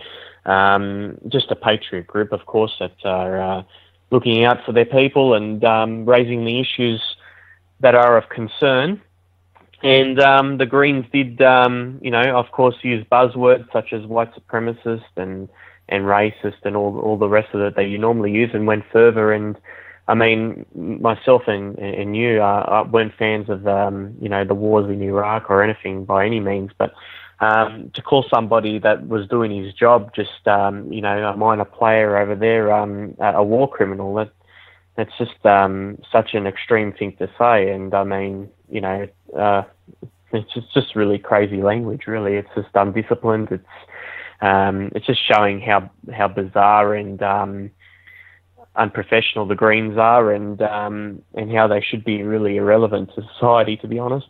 [0.45, 3.63] um, just a patriot group, of course, that are uh,
[4.11, 5.63] looking out for their people and
[6.05, 7.01] raising the issues
[7.79, 9.01] that are of concern.
[9.83, 14.33] And um, the Greens did, um, you know, of course, use buzzwords such as white
[14.33, 15.49] supremacist and
[15.89, 18.85] and racist and all all the rest of it that you normally use, and went
[18.93, 19.33] further.
[19.33, 19.57] And
[20.07, 24.89] I mean, myself and and you uh, weren't fans of um, you know the wars
[24.89, 26.93] in Iraq or anything by any means, but
[27.41, 31.65] um, to call somebody that was doing his job just um, you know a minor
[31.65, 34.31] player over there um, a war criminal that
[34.95, 39.07] that's just um, such an extreme thing to say, and I mean you know
[39.37, 39.63] uh,
[40.33, 42.07] it's just, just really crazy language.
[42.07, 43.49] Really, it's just undisciplined.
[43.51, 43.65] It's
[44.41, 47.71] um, it's just showing how how bizarre and um,
[48.75, 53.77] unprofessional the Greens are and um, and how they should be really irrelevant to society,
[53.77, 54.27] to be honest.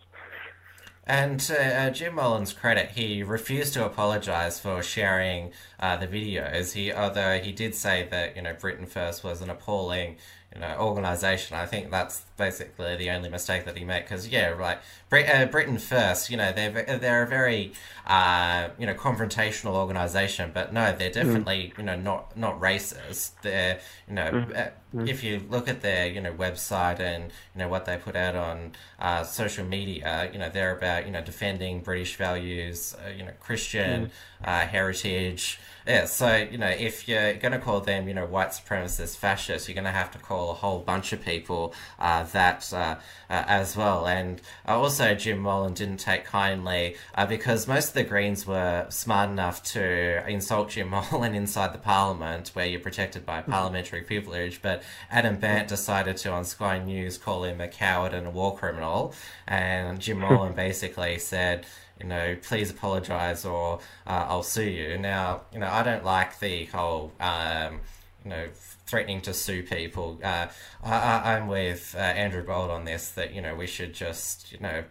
[1.05, 6.73] And uh, Jim Molan's credit, he refused to apologise for sharing uh, the videos.
[6.73, 10.17] He, although he did say that you know Britain First was an appalling
[10.53, 11.57] you know organization.
[11.57, 14.77] I think that's basically the only mistake that he made because yeah, right.
[15.09, 17.73] Brit- uh, Britain first, you know, they're they're a very
[18.05, 21.13] uh, you know confrontational organization, but no, they're mm.
[21.13, 21.77] definitely mm.
[21.79, 23.31] you know not not racist.
[23.41, 24.57] They're you know mm.
[24.57, 25.09] Uh, mm.
[25.09, 28.35] if you look at their you know website and you know what they put out
[28.35, 33.23] on uh, social media, you know they're about you know defending British values, uh, you
[33.23, 34.11] know Christian mm.
[34.43, 35.59] uh, heritage.
[35.85, 39.67] Yeah, so you know if you're going to call them you know white supremacist fascists,
[39.67, 42.95] you're going to have to call a whole bunch of people uh, that uh,
[43.29, 44.07] uh, as well.
[44.07, 48.85] And uh, also, Jim Molan didn't take kindly uh, because most of the Greens were
[48.89, 54.61] smart enough to insult Jim Molan inside the Parliament, where you're protected by parliamentary privilege.
[54.61, 58.55] But Adam Bandt decided to, on Sky News, call him a coward and a war
[58.55, 59.13] criminal.
[59.47, 61.65] And Jim Molan basically said,
[62.03, 64.97] you know, please apologize or uh, I'll sue you.
[64.97, 67.79] Now, you know, I don't like the whole, um,
[68.23, 68.47] you know,
[68.85, 70.19] threatening to sue people.
[70.21, 70.47] Uh,
[70.83, 74.59] I, am with uh, Andrew Bolt on this that you know we should just you
[74.59, 74.83] know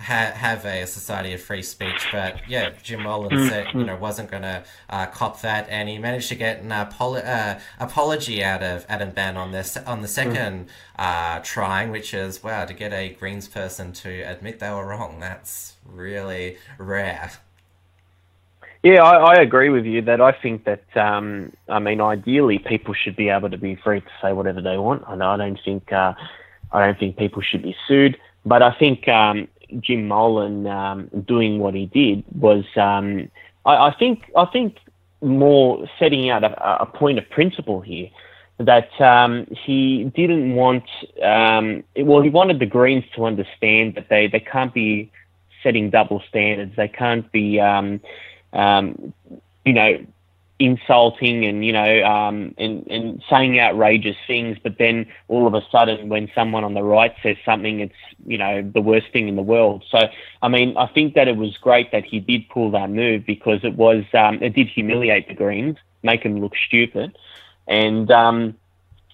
[0.00, 2.06] ha- have a society of free speech.
[2.12, 3.86] But yeah, Jim Molan mm, said you mm.
[3.86, 8.42] know wasn't going to uh, cop that, and he managed to get an uh, apology
[8.42, 12.74] out of Adam Bandt on this on the second uh, trying, which is wow to
[12.74, 15.20] get a Greens person to admit they were wrong.
[15.20, 17.32] That's really rare.
[18.82, 22.94] Yeah, I, I, agree with you that I think that, um, I mean, ideally people
[22.94, 25.02] should be able to be free to say whatever they want.
[25.08, 26.14] I, I don't think, uh,
[26.70, 29.48] I don't think people should be sued, but I think um,
[29.80, 33.30] Jim Molan um, doing what he did was, um,
[33.64, 34.78] I, I, think, I think
[35.20, 38.08] more setting out a, a point of principle here
[38.58, 40.84] that um, he didn't want,
[41.22, 45.10] um, well, he wanted the Greens to understand that they, they can't be
[45.62, 46.74] setting double standards.
[46.76, 48.00] They can't be, um,
[48.52, 49.12] um,
[49.64, 50.06] you know,
[50.58, 55.62] insulting and you know um, and and saying outrageous things, but then all of a
[55.70, 57.94] sudden, when someone on the right says something, it's
[58.26, 59.84] you know the worst thing in the world.
[59.90, 60.08] So
[60.42, 63.60] I mean, I think that it was great that he did pull that move because
[63.64, 67.16] it was um, it did humiliate the Greens, make them look stupid,
[67.66, 68.56] and um,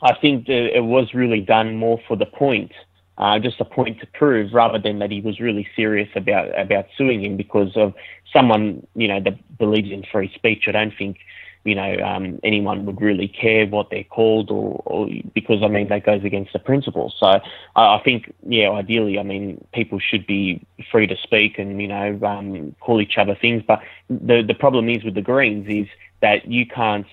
[0.01, 2.73] I think that it was really done more for the point
[3.19, 6.87] uh, just a point to prove, rather than that he was really serious about about
[6.97, 7.95] suing him because of
[8.33, 10.65] someone you know that believes in free speech.
[10.67, 11.19] I don't think
[11.65, 15.89] you know um, anyone would really care what they're called, or, or, because I mean
[15.89, 17.15] that goes against the principles.
[17.21, 17.41] So I,
[17.77, 22.19] I, think yeah, ideally, I mean people should be free to speak and you know
[22.25, 23.63] um, call each other things.
[23.67, 25.87] But the the problem is with the Greens is
[26.23, 27.07] that you can't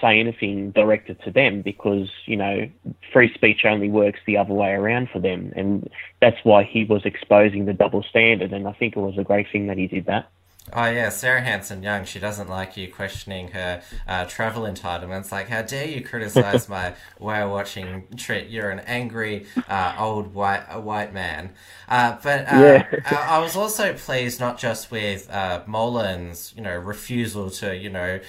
[0.00, 2.68] say anything directed to them because you know
[3.12, 7.04] free speech only works the other way around for them, and that's why he was
[7.04, 8.52] exposing the double standard.
[8.52, 10.30] And I think it was a great thing that he did that.
[10.72, 12.06] Oh yeah, Sarah Hanson Young.
[12.06, 15.30] She doesn't like you questioning her uh, travel entitlements.
[15.30, 18.46] Like, how dare you criticize my whale watching trip?
[18.48, 21.50] You're an angry uh, old white uh, white man.
[21.86, 23.00] Uh, but uh, yeah.
[23.04, 27.90] I, I was also pleased not just with uh, Molan's, you know, refusal to, you
[27.90, 28.20] know,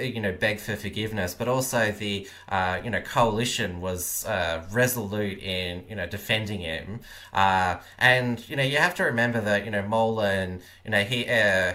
[0.00, 2.28] you know, beg for forgiveness, but also the,
[2.84, 4.24] you know, coalition was
[4.70, 7.00] resolute in, you know, defending him.
[7.34, 11.26] and you know, you have to remember that, you know, Molan, you know, he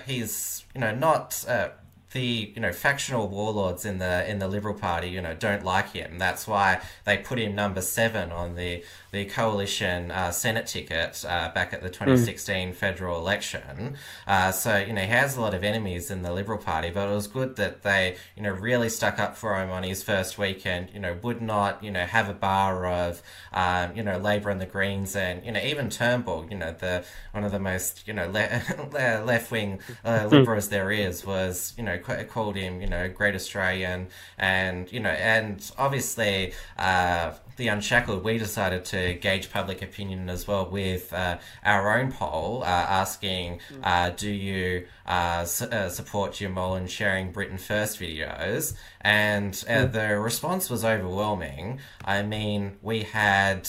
[0.05, 1.69] he's you know not uh,
[2.11, 5.93] the you know factional warlords in the in the Liberal Party you know don't like
[5.93, 6.17] him.
[6.17, 11.51] That's why they put him number seven on the the coalition uh, Senate ticket uh,
[11.53, 12.75] back at the 2016 mm.
[12.75, 13.95] federal election.
[14.25, 17.09] Uh, so you know he has a lot of enemies in the Liberal Party, but
[17.09, 20.37] it was good that they you know really stuck up for him on his first
[20.37, 20.89] weekend.
[20.93, 23.21] You know would not you know have a bar of
[23.53, 26.47] um, you know Labor and the Greens and you know even Turnbull.
[26.49, 30.29] You know the one of the most you know le- left wing uh, hmm.
[30.29, 35.09] liberals there is was you know called him you know great Australian and you know
[35.09, 41.37] and obviously uh, the Unshackled, we decided to gauge public opinion as well with uh,
[41.63, 47.31] our own poll uh, asking, uh, do you uh, su- uh, support Jim Molan sharing
[47.31, 48.75] Britain First videos?
[49.01, 49.91] And mm.
[49.91, 51.79] the response was overwhelming.
[52.05, 53.67] I mean, we had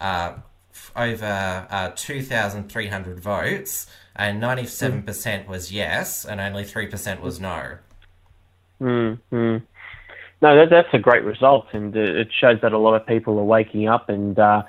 [0.00, 5.46] over 2,300 votes, and 97% mm.
[5.46, 7.78] was yes, and only 3% was no.
[8.80, 9.56] Mm-hmm.
[10.42, 13.44] No, that, that's a great result, and it shows that a lot of people are
[13.44, 14.62] waking up and uh,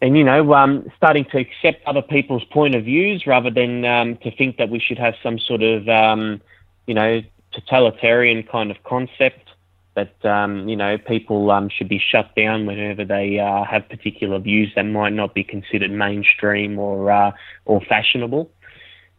[0.00, 4.16] and you know um, starting to accept other people's point of views rather than um,
[4.18, 6.40] to think that we should have some sort of um,
[6.86, 7.22] you know
[7.52, 9.48] totalitarian kind of concept
[9.94, 14.40] that um, you know people um, should be shut down whenever they uh, have particular
[14.40, 17.30] views that might not be considered mainstream or uh,
[17.66, 18.50] or fashionable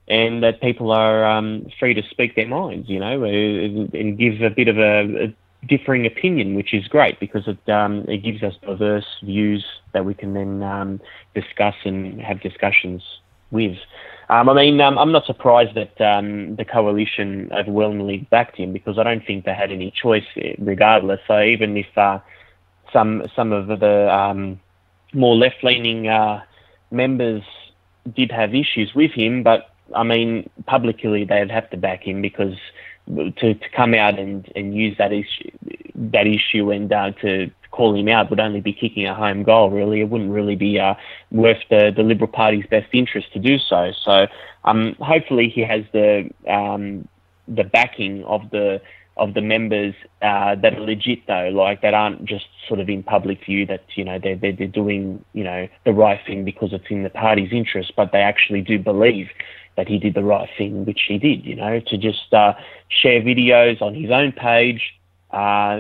[0.10, 4.50] and that people are um, free to speak their minds, you know, and, give a
[4.50, 5.32] bit of a,
[5.68, 10.14] differing opinion, which is great because it um, it gives us diverse views that we
[10.14, 11.01] can then um,
[11.36, 13.03] discuss and have discussions
[13.51, 13.78] with.
[14.30, 18.99] Um, I mean, um, I'm not surprised that um, the coalition overwhelmingly backed him because
[18.99, 20.26] I don't think they had any choice,
[20.60, 21.20] regardless.
[21.28, 22.20] So even if uh,
[22.93, 24.60] some some of the um,
[25.14, 26.41] more left-leaning uh,
[26.91, 27.41] members
[28.16, 32.55] did have issues with him, but I mean, publicly they'd have to back him because
[33.16, 35.51] to, to come out and, and use that issue
[35.95, 39.70] that issue and uh, to call him out would only be kicking a home goal.
[39.70, 40.95] Really, it wouldn't really be uh,
[41.32, 43.91] worth the, the Liberal Party's best interest to do so.
[44.03, 44.28] So,
[44.64, 47.07] um, hopefully, he has the um,
[47.47, 48.82] the backing of the
[49.18, 53.03] of the members uh, that are legit though, like that aren't just sort of in
[53.03, 56.72] public view that you know they're, they're, they're doing you know the right thing because
[56.72, 59.30] it's in the party's interest, but they actually do believe
[59.80, 62.54] that he did the right thing, which he did, you know, to just uh,
[63.02, 64.84] share videos on his own page.
[65.32, 65.80] Uh,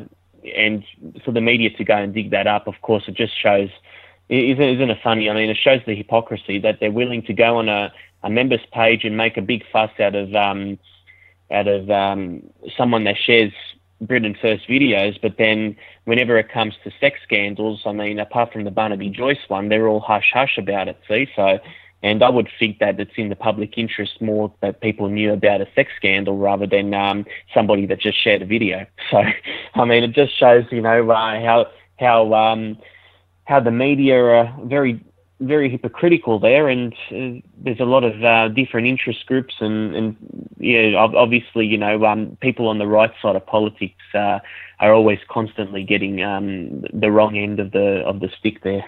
[0.55, 0.85] and
[1.25, 3.69] for the media to go and dig that up, of course, it just shows,
[4.29, 5.29] isn't, isn't it funny?
[5.29, 7.91] I mean, it shows the hypocrisy that they're willing to go on a,
[8.23, 10.79] a member's page and make a big fuss out of, um,
[11.51, 12.41] out of um,
[12.77, 13.51] someone that shares
[14.01, 15.75] Britain First videos, but then
[16.05, 19.89] whenever it comes to sex scandals, I mean, apart from the Barnaby Joyce one, they're
[19.89, 20.97] all hush hush about it.
[21.09, 21.59] See, so
[22.01, 25.61] and I would think that it's in the public interest more that people knew about
[25.61, 28.85] a sex scandal rather than um, somebody that just shared a video.
[29.11, 29.23] So,
[29.73, 31.65] I mean, it just shows, you know, uh, how
[31.97, 32.77] how um,
[33.45, 35.03] how the media are very
[35.39, 40.15] very hypocritical there, and uh, there's a lot of uh, different interest groups, and, and
[40.59, 44.39] yeah, obviously, you know, um, people on the right side of politics uh,
[44.79, 48.85] are always constantly getting um, the wrong end of the of the stick there.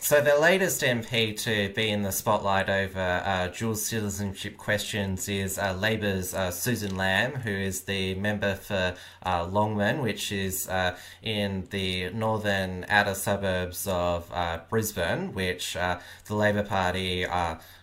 [0.00, 5.58] So the latest MP to be in the spotlight over uh, dual citizenship questions is
[5.58, 8.94] uh, Labor's uh, Susan Lamb, who is the member for
[9.26, 16.34] uh, Longman, which is uh, in the northern outer suburbs of uh, Brisbane, which the
[16.34, 17.26] Labor Party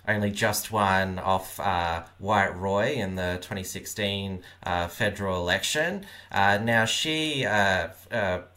[0.08, 6.06] only just won off uh, Wyatt Roy in the 2016 uh, federal election.
[6.32, 7.42] Uh, now, she,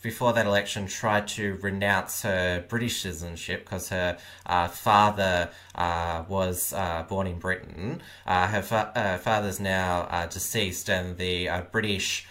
[0.03, 6.73] before that election, tried to renounce her British citizenship because her uh, father uh, was
[6.73, 8.03] uh, born in Britain.
[8.27, 12.27] Uh, her fa- father's now deceased, and the British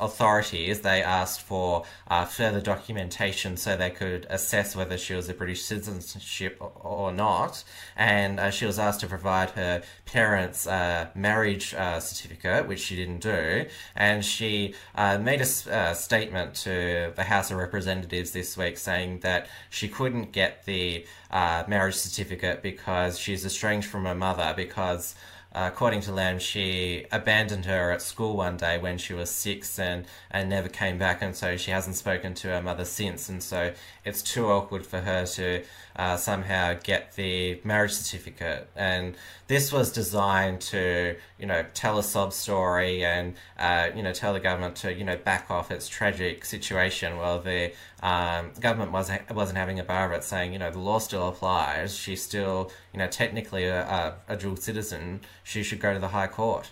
[0.00, 5.34] authorities, they asked for uh, further documentation so they could assess whether she was a
[5.34, 7.64] British citizenship or not.
[7.96, 12.96] And uh, she was asked to provide her parents' uh, marriage uh, certificate, which she
[12.96, 13.66] didn't do.
[13.94, 19.20] And she uh, made a uh, statement to the House of Representatives this week saying
[19.20, 25.14] that she couldn't get the marriage certificate because she's estranged from her mother because
[25.56, 29.78] uh, according to Lamb, she abandoned her at school one day when she was six
[29.78, 33.30] and, and never came back, and so she hasn't spoken to her mother since.
[33.30, 33.72] And so
[34.04, 35.64] it's too awkward for her to
[35.96, 38.68] uh, somehow get the marriage certificate.
[38.76, 39.14] And
[39.46, 44.34] this was designed to, you know, tell a sob story and, uh, you know, tell
[44.34, 47.16] the government to, you know, back off its tragic situation.
[47.16, 50.78] Well, the um, government wasn't wasn't having a bar of it, saying, you know, the
[50.78, 51.96] law still applies.
[51.96, 55.20] She's still, you know, technically a, a, a dual citizen.
[55.42, 56.70] She should go to the High Court.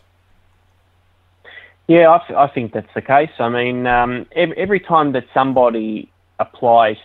[1.86, 3.30] Yeah, I, think that's the case.
[3.38, 6.96] I mean, um, every, every time that somebody applies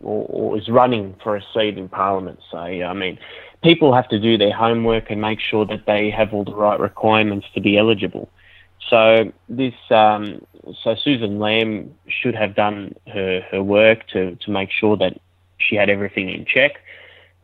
[0.00, 2.38] or, or is running for a seat in Parliament.
[2.50, 3.18] So, I mean,
[3.62, 6.78] people have to do their homework and make sure that they have all the right
[6.78, 8.28] requirements to be eligible.
[8.88, 10.44] So this, um,
[10.82, 15.20] so Susan Lamb should have done her, her work to, to make sure that
[15.58, 16.72] she had everything in check.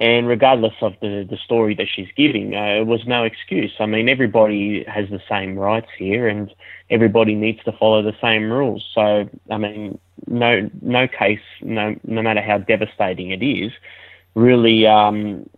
[0.01, 3.72] And regardless of the, the story that she's giving, uh, it was no excuse.
[3.80, 6.55] I mean, everybody has the same rights here, and
[6.89, 8.89] everybody needs to follow the same rules.
[8.95, 13.72] So, I mean, no no case, no no matter how devastating it is,
[14.36, 15.51] really, um,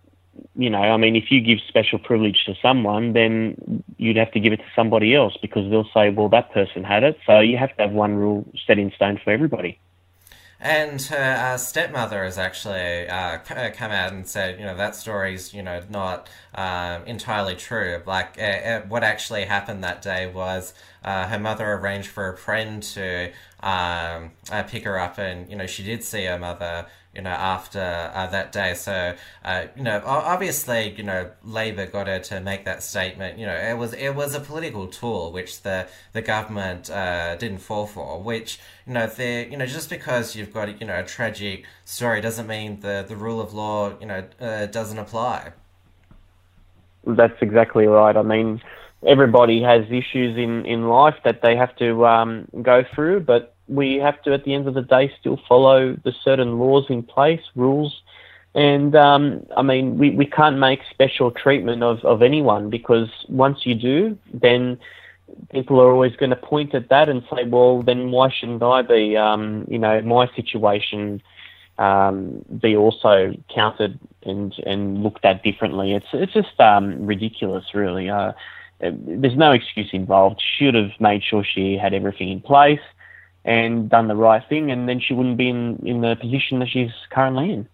[0.57, 4.41] you know, I mean, if you give special privilege to someone, then you'd have to
[4.41, 7.18] give it to somebody else because they'll say, well, that person had it.
[7.26, 9.78] So you have to have one rule set in stone for everybody.
[10.62, 14.95] And her uh, stepmother has actually uh, uh, come out and said, you know, that
[14.95, 18.03] story's, you know, not um, entirely true.
[18.05, 22.83] Like, uh, uh, what actually happened that day was her mother arranged for a friend
[22.83, 24.33] to um,
[24.68, 27.80] pick her up, and, you know, she did see her mother you know, after
[28.14, 28.74] uh, that day.
[28.74, 33.38] So, uh, you know, obviously, you know, Labor got her to make that statement.
[33.38, 37.58] You know, it was it was a political tool which the the government uh, didn't
[37.58, 38.22] fall for.
[38.22, 42.20] Which you know, they you know, just because you've got you know a tragic story
[42.20, 45.52] doesn't mean the the rule of law you know uh, doesn't apply.
[47.04, 48.16] That's exactly right.
[48.16, 48.62] I mean.
[49.08, 53.97] Everybody has issues in, in life that they have to um, go through, but we
[53.97, 57.41] have to, at the end of the day, still follow the certain laws in place,
[57.55, 58.03] rules.
[58.55, 63.64] And um, I mean, we, we can't make special treatment of, of anyone because once
[63.64, 64.79] you do, then
[65.53, 68.83] people are always going to point at that and say, well, then why shouldn't I
[68.83, 71.23] be, um, you know, my situation
[71.79, 75.93] um, be also counted and, and looked at differently?
[75.95, 78.11] It's, it's just um, ridiculous, really.
[78.11, 78.33] Uh,
[78.81, 80.43] there's no excuse involved.
[80.59, 82.81] Should have made sure she had everything in place
[83.51, 86.68] and done the right thing, and then she wouldn't be in, in the position that
[86.68, 87.68] she's currently in.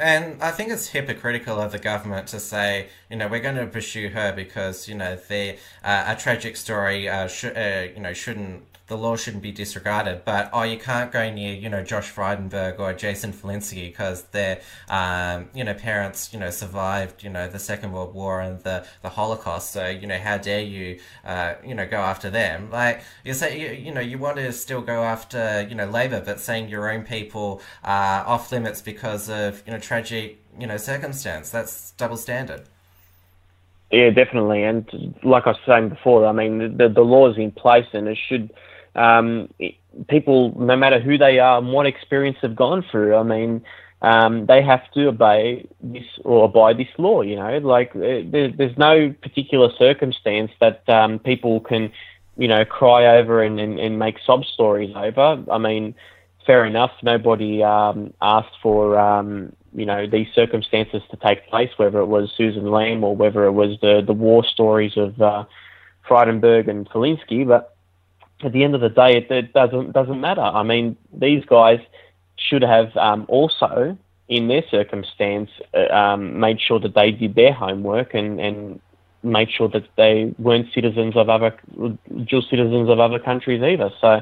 [0.00, 3.66] And I think it's hypocritical of the government to say, you know, we're going to
[3.66, 8.14] pursue her because, you know, the uh, a tragic story, uh, sh- uh, you know,
[8.14, 10.22] shouldn't the law shouldn't be disregarded.
[10.24, 14.60] But oh, you can't go near you know Josh Frydenberg or Jason Falinski because their
[14.88, 18.84] um, you know parents you know survived you know the Second World War and the
[19.02, 19.70] the Holocaust.
[19.72, 22.70] So you know how dare you uh, you know go after them?
[22.70, 26.20] Like you say you, you know you want to still go after you know Labor,
[26.20, 30.76] but saying your own people are off limits because of you know tragic you know
[30.76, 31.50] circumstance.
[31.50, 32.62] That's double standard.
[33.90, 34.62] Yeah, definitely.
[34.62, 34.84] And
[35.24, 38.18] like I was saying before, I mean, the, the law is in place and it
[38.28, 38.44] should
[38.94, 39.48] um,
[40.08, 43.64] people, no matter who they are and what experience they've gone through, I mean,
[44.02, 47.22] um, they have to obey this or abide this law.
[47.22, 51.90] You know, like uh, there, there's no particular circumstance that um, people can,
[52.36, 55.42] you know, cry over and, and, and make sob stories over.
[55.50, 55.96] I mean,
[56.46, 56.92] fair enough.
[57.02, 62.32] Nobody um, asked for, um, you know, these circumstances to take place, whether it was
[62.36, 65.44] Susan Lamb or whether it was the the war stories of uh,
[66.10, 67.76] and Falinski, but
[68.42, 70.40] at the end of the day, it, it doesn't doesn't matter.
[70.40, 71.80] I mean, these guys
[72.36, 73.96] should have um, also,
[74.28, 78.80] in their circumstance, uh, um, made sure that they did their homework and, and
[79.22, 81.54] made sure that they weren't citizens of other
[82.24, 83.90] dual citizens of other countries either.
[84.00, 84.20] So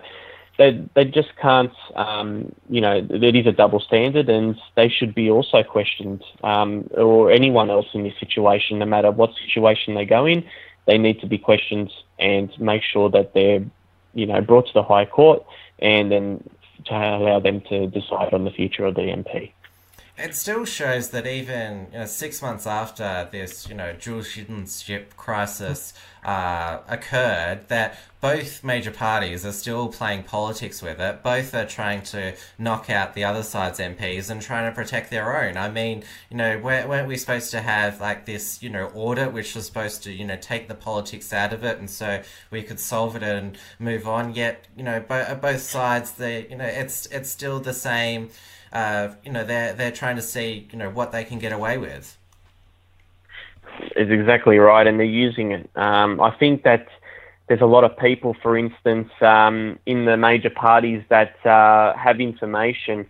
[0.59, 5.15] they they just can't, um, you know, it is a double standard, and they should
[5.15, 10.05] be also questioned, um, or anyone else in this situation, no matter what situation they
[10.05, 10.45] go in,
[10.87, 13.65] they need to be questioned and make sure that they're
[14.15, 15.45] you know, brought to the High Court
[15.79, 16.43] and then
[16.87, 19.53] to allow them to decide on the future of the MP.
[20.19, 25.17] It still shows that even you know, six months after this, you know, dual citizenship
[25.17, 25.95] crisis
[26.25, 31.23] uh, occurred, that both major parties are still playing politics with it.
[31.23, 35.41] Both are trying to knock out the other side's MPs and trying to protect their
[35.41, 35.57] own.
[35.57, 39.55] I mean, you know, weren't we supposed to have like this, you know, audit which
[39.55, 42.81] was supposed to, you know, take the politics out of it, and so we could
[42.81, 44.35] solve it and move on.
[44.35, 48.31] Yet, you know, bo- both sides, they, you know, it's it's still the same
[49.25, 52.17] you know, they're they're trying to see, you know, what they can get away with.
[53.97, 55.71] Is exactly right, and they're using it.
[55.77, 56.89] Um, I think that
[57.49, 62.21] there's a lot of people, for instance, um, in the major parties that uh, have
[62.21, 63.07] information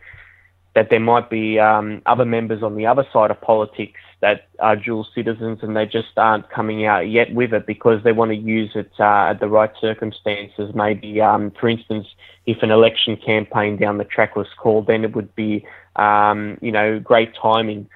[0.75, 4.77] that there might be um, other members on the other side of politics that are
[4.77, 8.37] dual citizens and they just aren't coming out yet with it because they want to
[8.37, 10.73] use it uh, at the right circumstances.
[10.75, 12.07] Maybe, um, for instance,
[12.47, 15.64] if an election campaign down the track was called, then it would be,
[15.97, 17.89] um, you know, great timing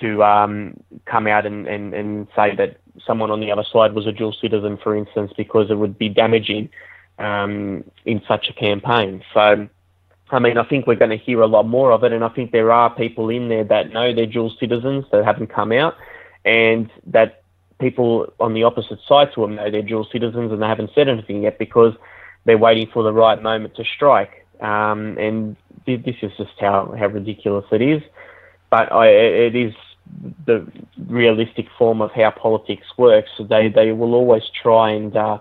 [0.00, 0.74] to um,
[1.06, 4.34] come out and, and, and say that someone on the other side was a dual
[4.40, 6.68] citizen, for instance, because it would be damaging
[7.18, 9.22] um, in such a campaign.
[9.32, 9.68] So,
[10.30, 12.28] I mean, I think we're going to hear a lot more of it, and I
[12.28, 15.94] think there are people in there that know they're dual citizens that haven't come out,
[16.44, 17.42] and that
[17.78, 21.08] people on the opposite side to them know they're dual citizens and they haven't said
[21.08, 21.92] anything yet because
[22.44, 24.46] they're waiting for the right moment to strike.
[24.60, 25.56] Um, and
[25.86, 28.02] this is just how, how ridiculous it is.
[28.70, 29.74] But I, it is
[30.46, 30.66] the
[31.08, 33.30] realistic form of how politics works.
[33.38, 35.38] They they will always try and uh,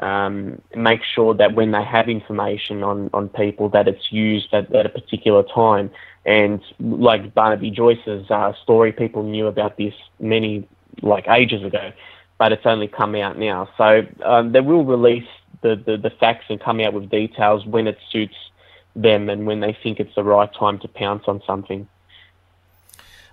[0.00, 4.74] um, make sure that when they have information on, on people that it's used at,
[4.74, 5.90] at a particular time.
[6.24, 10.68] And like Barnaby Joyce's uh, story, people knew about this many
[11.02, 11.92] like ages ago,
[12.38, 13.68] but it's only come out now.
[13.76, 15.28] So um, they will release
[15.62, 18.36] the, the, the facts and come out with details when it suits
[18.94, 21.88] them and when they think it's the right time to pounce on something.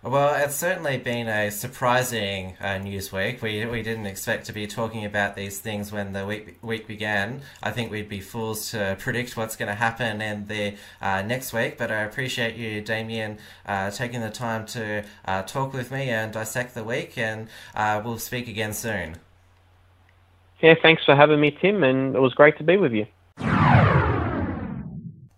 [0.01, 3.41] Well, it's certainly been a surprising uh, news week.
[3.41, 7.41] We, we didn't expect to be talking about these things when the week week began.
[7.61, 11.51] I think we'd be fools to predict what's going to happen in the uh, next
[11.51, 11.77] week.
[11.77, 16.31] But I appreciate you, Damien, uh, taking the time to uh, talk with me and
[16.31, 17.17] dissect the week.
[17.17, 19.17] And uh, we'll speak again soon.
[20.61, 23.05] Yeah, thanks for having me, Tim, and it was great to be with you.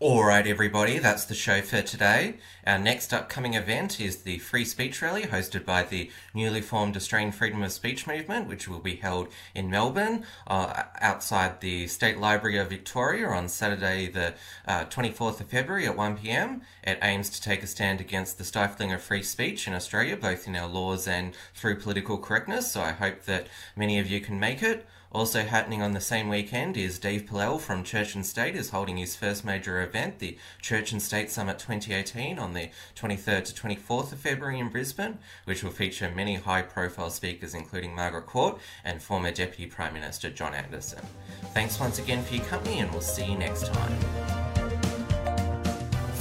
[0.01, 2.37] Alright, everybody, that's the show for today.
[2.65, 7.31] Our next upcoming event is the Free Speech Rally hosted by the newly formed Australian
[7.31, 12.57] Freedom of Speech Movement, which will be held in Melbourne uh, outside the State Library
[12.57, 14.33] of Victoria on Saturday, the
[14.67, 16.61] uh, 24th of February at 1pm.
[16.83, 20.47] It aims to take a stand against the stifling of free speech in Australia, both
[20.47, 23.45] in our laws and through political correctness, so I hope that
[23.75, 24.87] many of you can make it.
[25.13, 28.95] Also happening on the same weekend is Dave Pellowe from Church and State is holding
[28.95, 34.13] his first major event, the Church and State Summit 2018 on the 23rd to 24th
[34.13, 39.01] of February in Brisbane, which will feature many high profile speakers including Margaret Court and
[39.01, 41.05] former Deputy Prime Minister John Anderson.
[41.53, 44.40] Thanks once again for your company and we'll see you next time.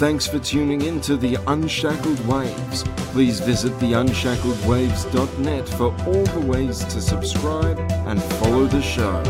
[0.01, 2.85] Thanks for tuning in to The Unshackled Waves.
[3.13, 7.79] Please visit theunshackledwaves.net for all the ways to subscribe
[8.09, 9.23] and follow the show.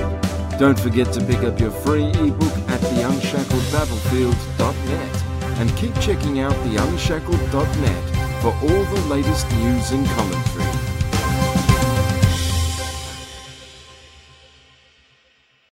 [0.60, 5.24] Don't forget to pick up your free ebook at theunshackledbattlefield.net
[5.58, 10.59] and keep checking out theunshacklednet for all the latest news and commentary.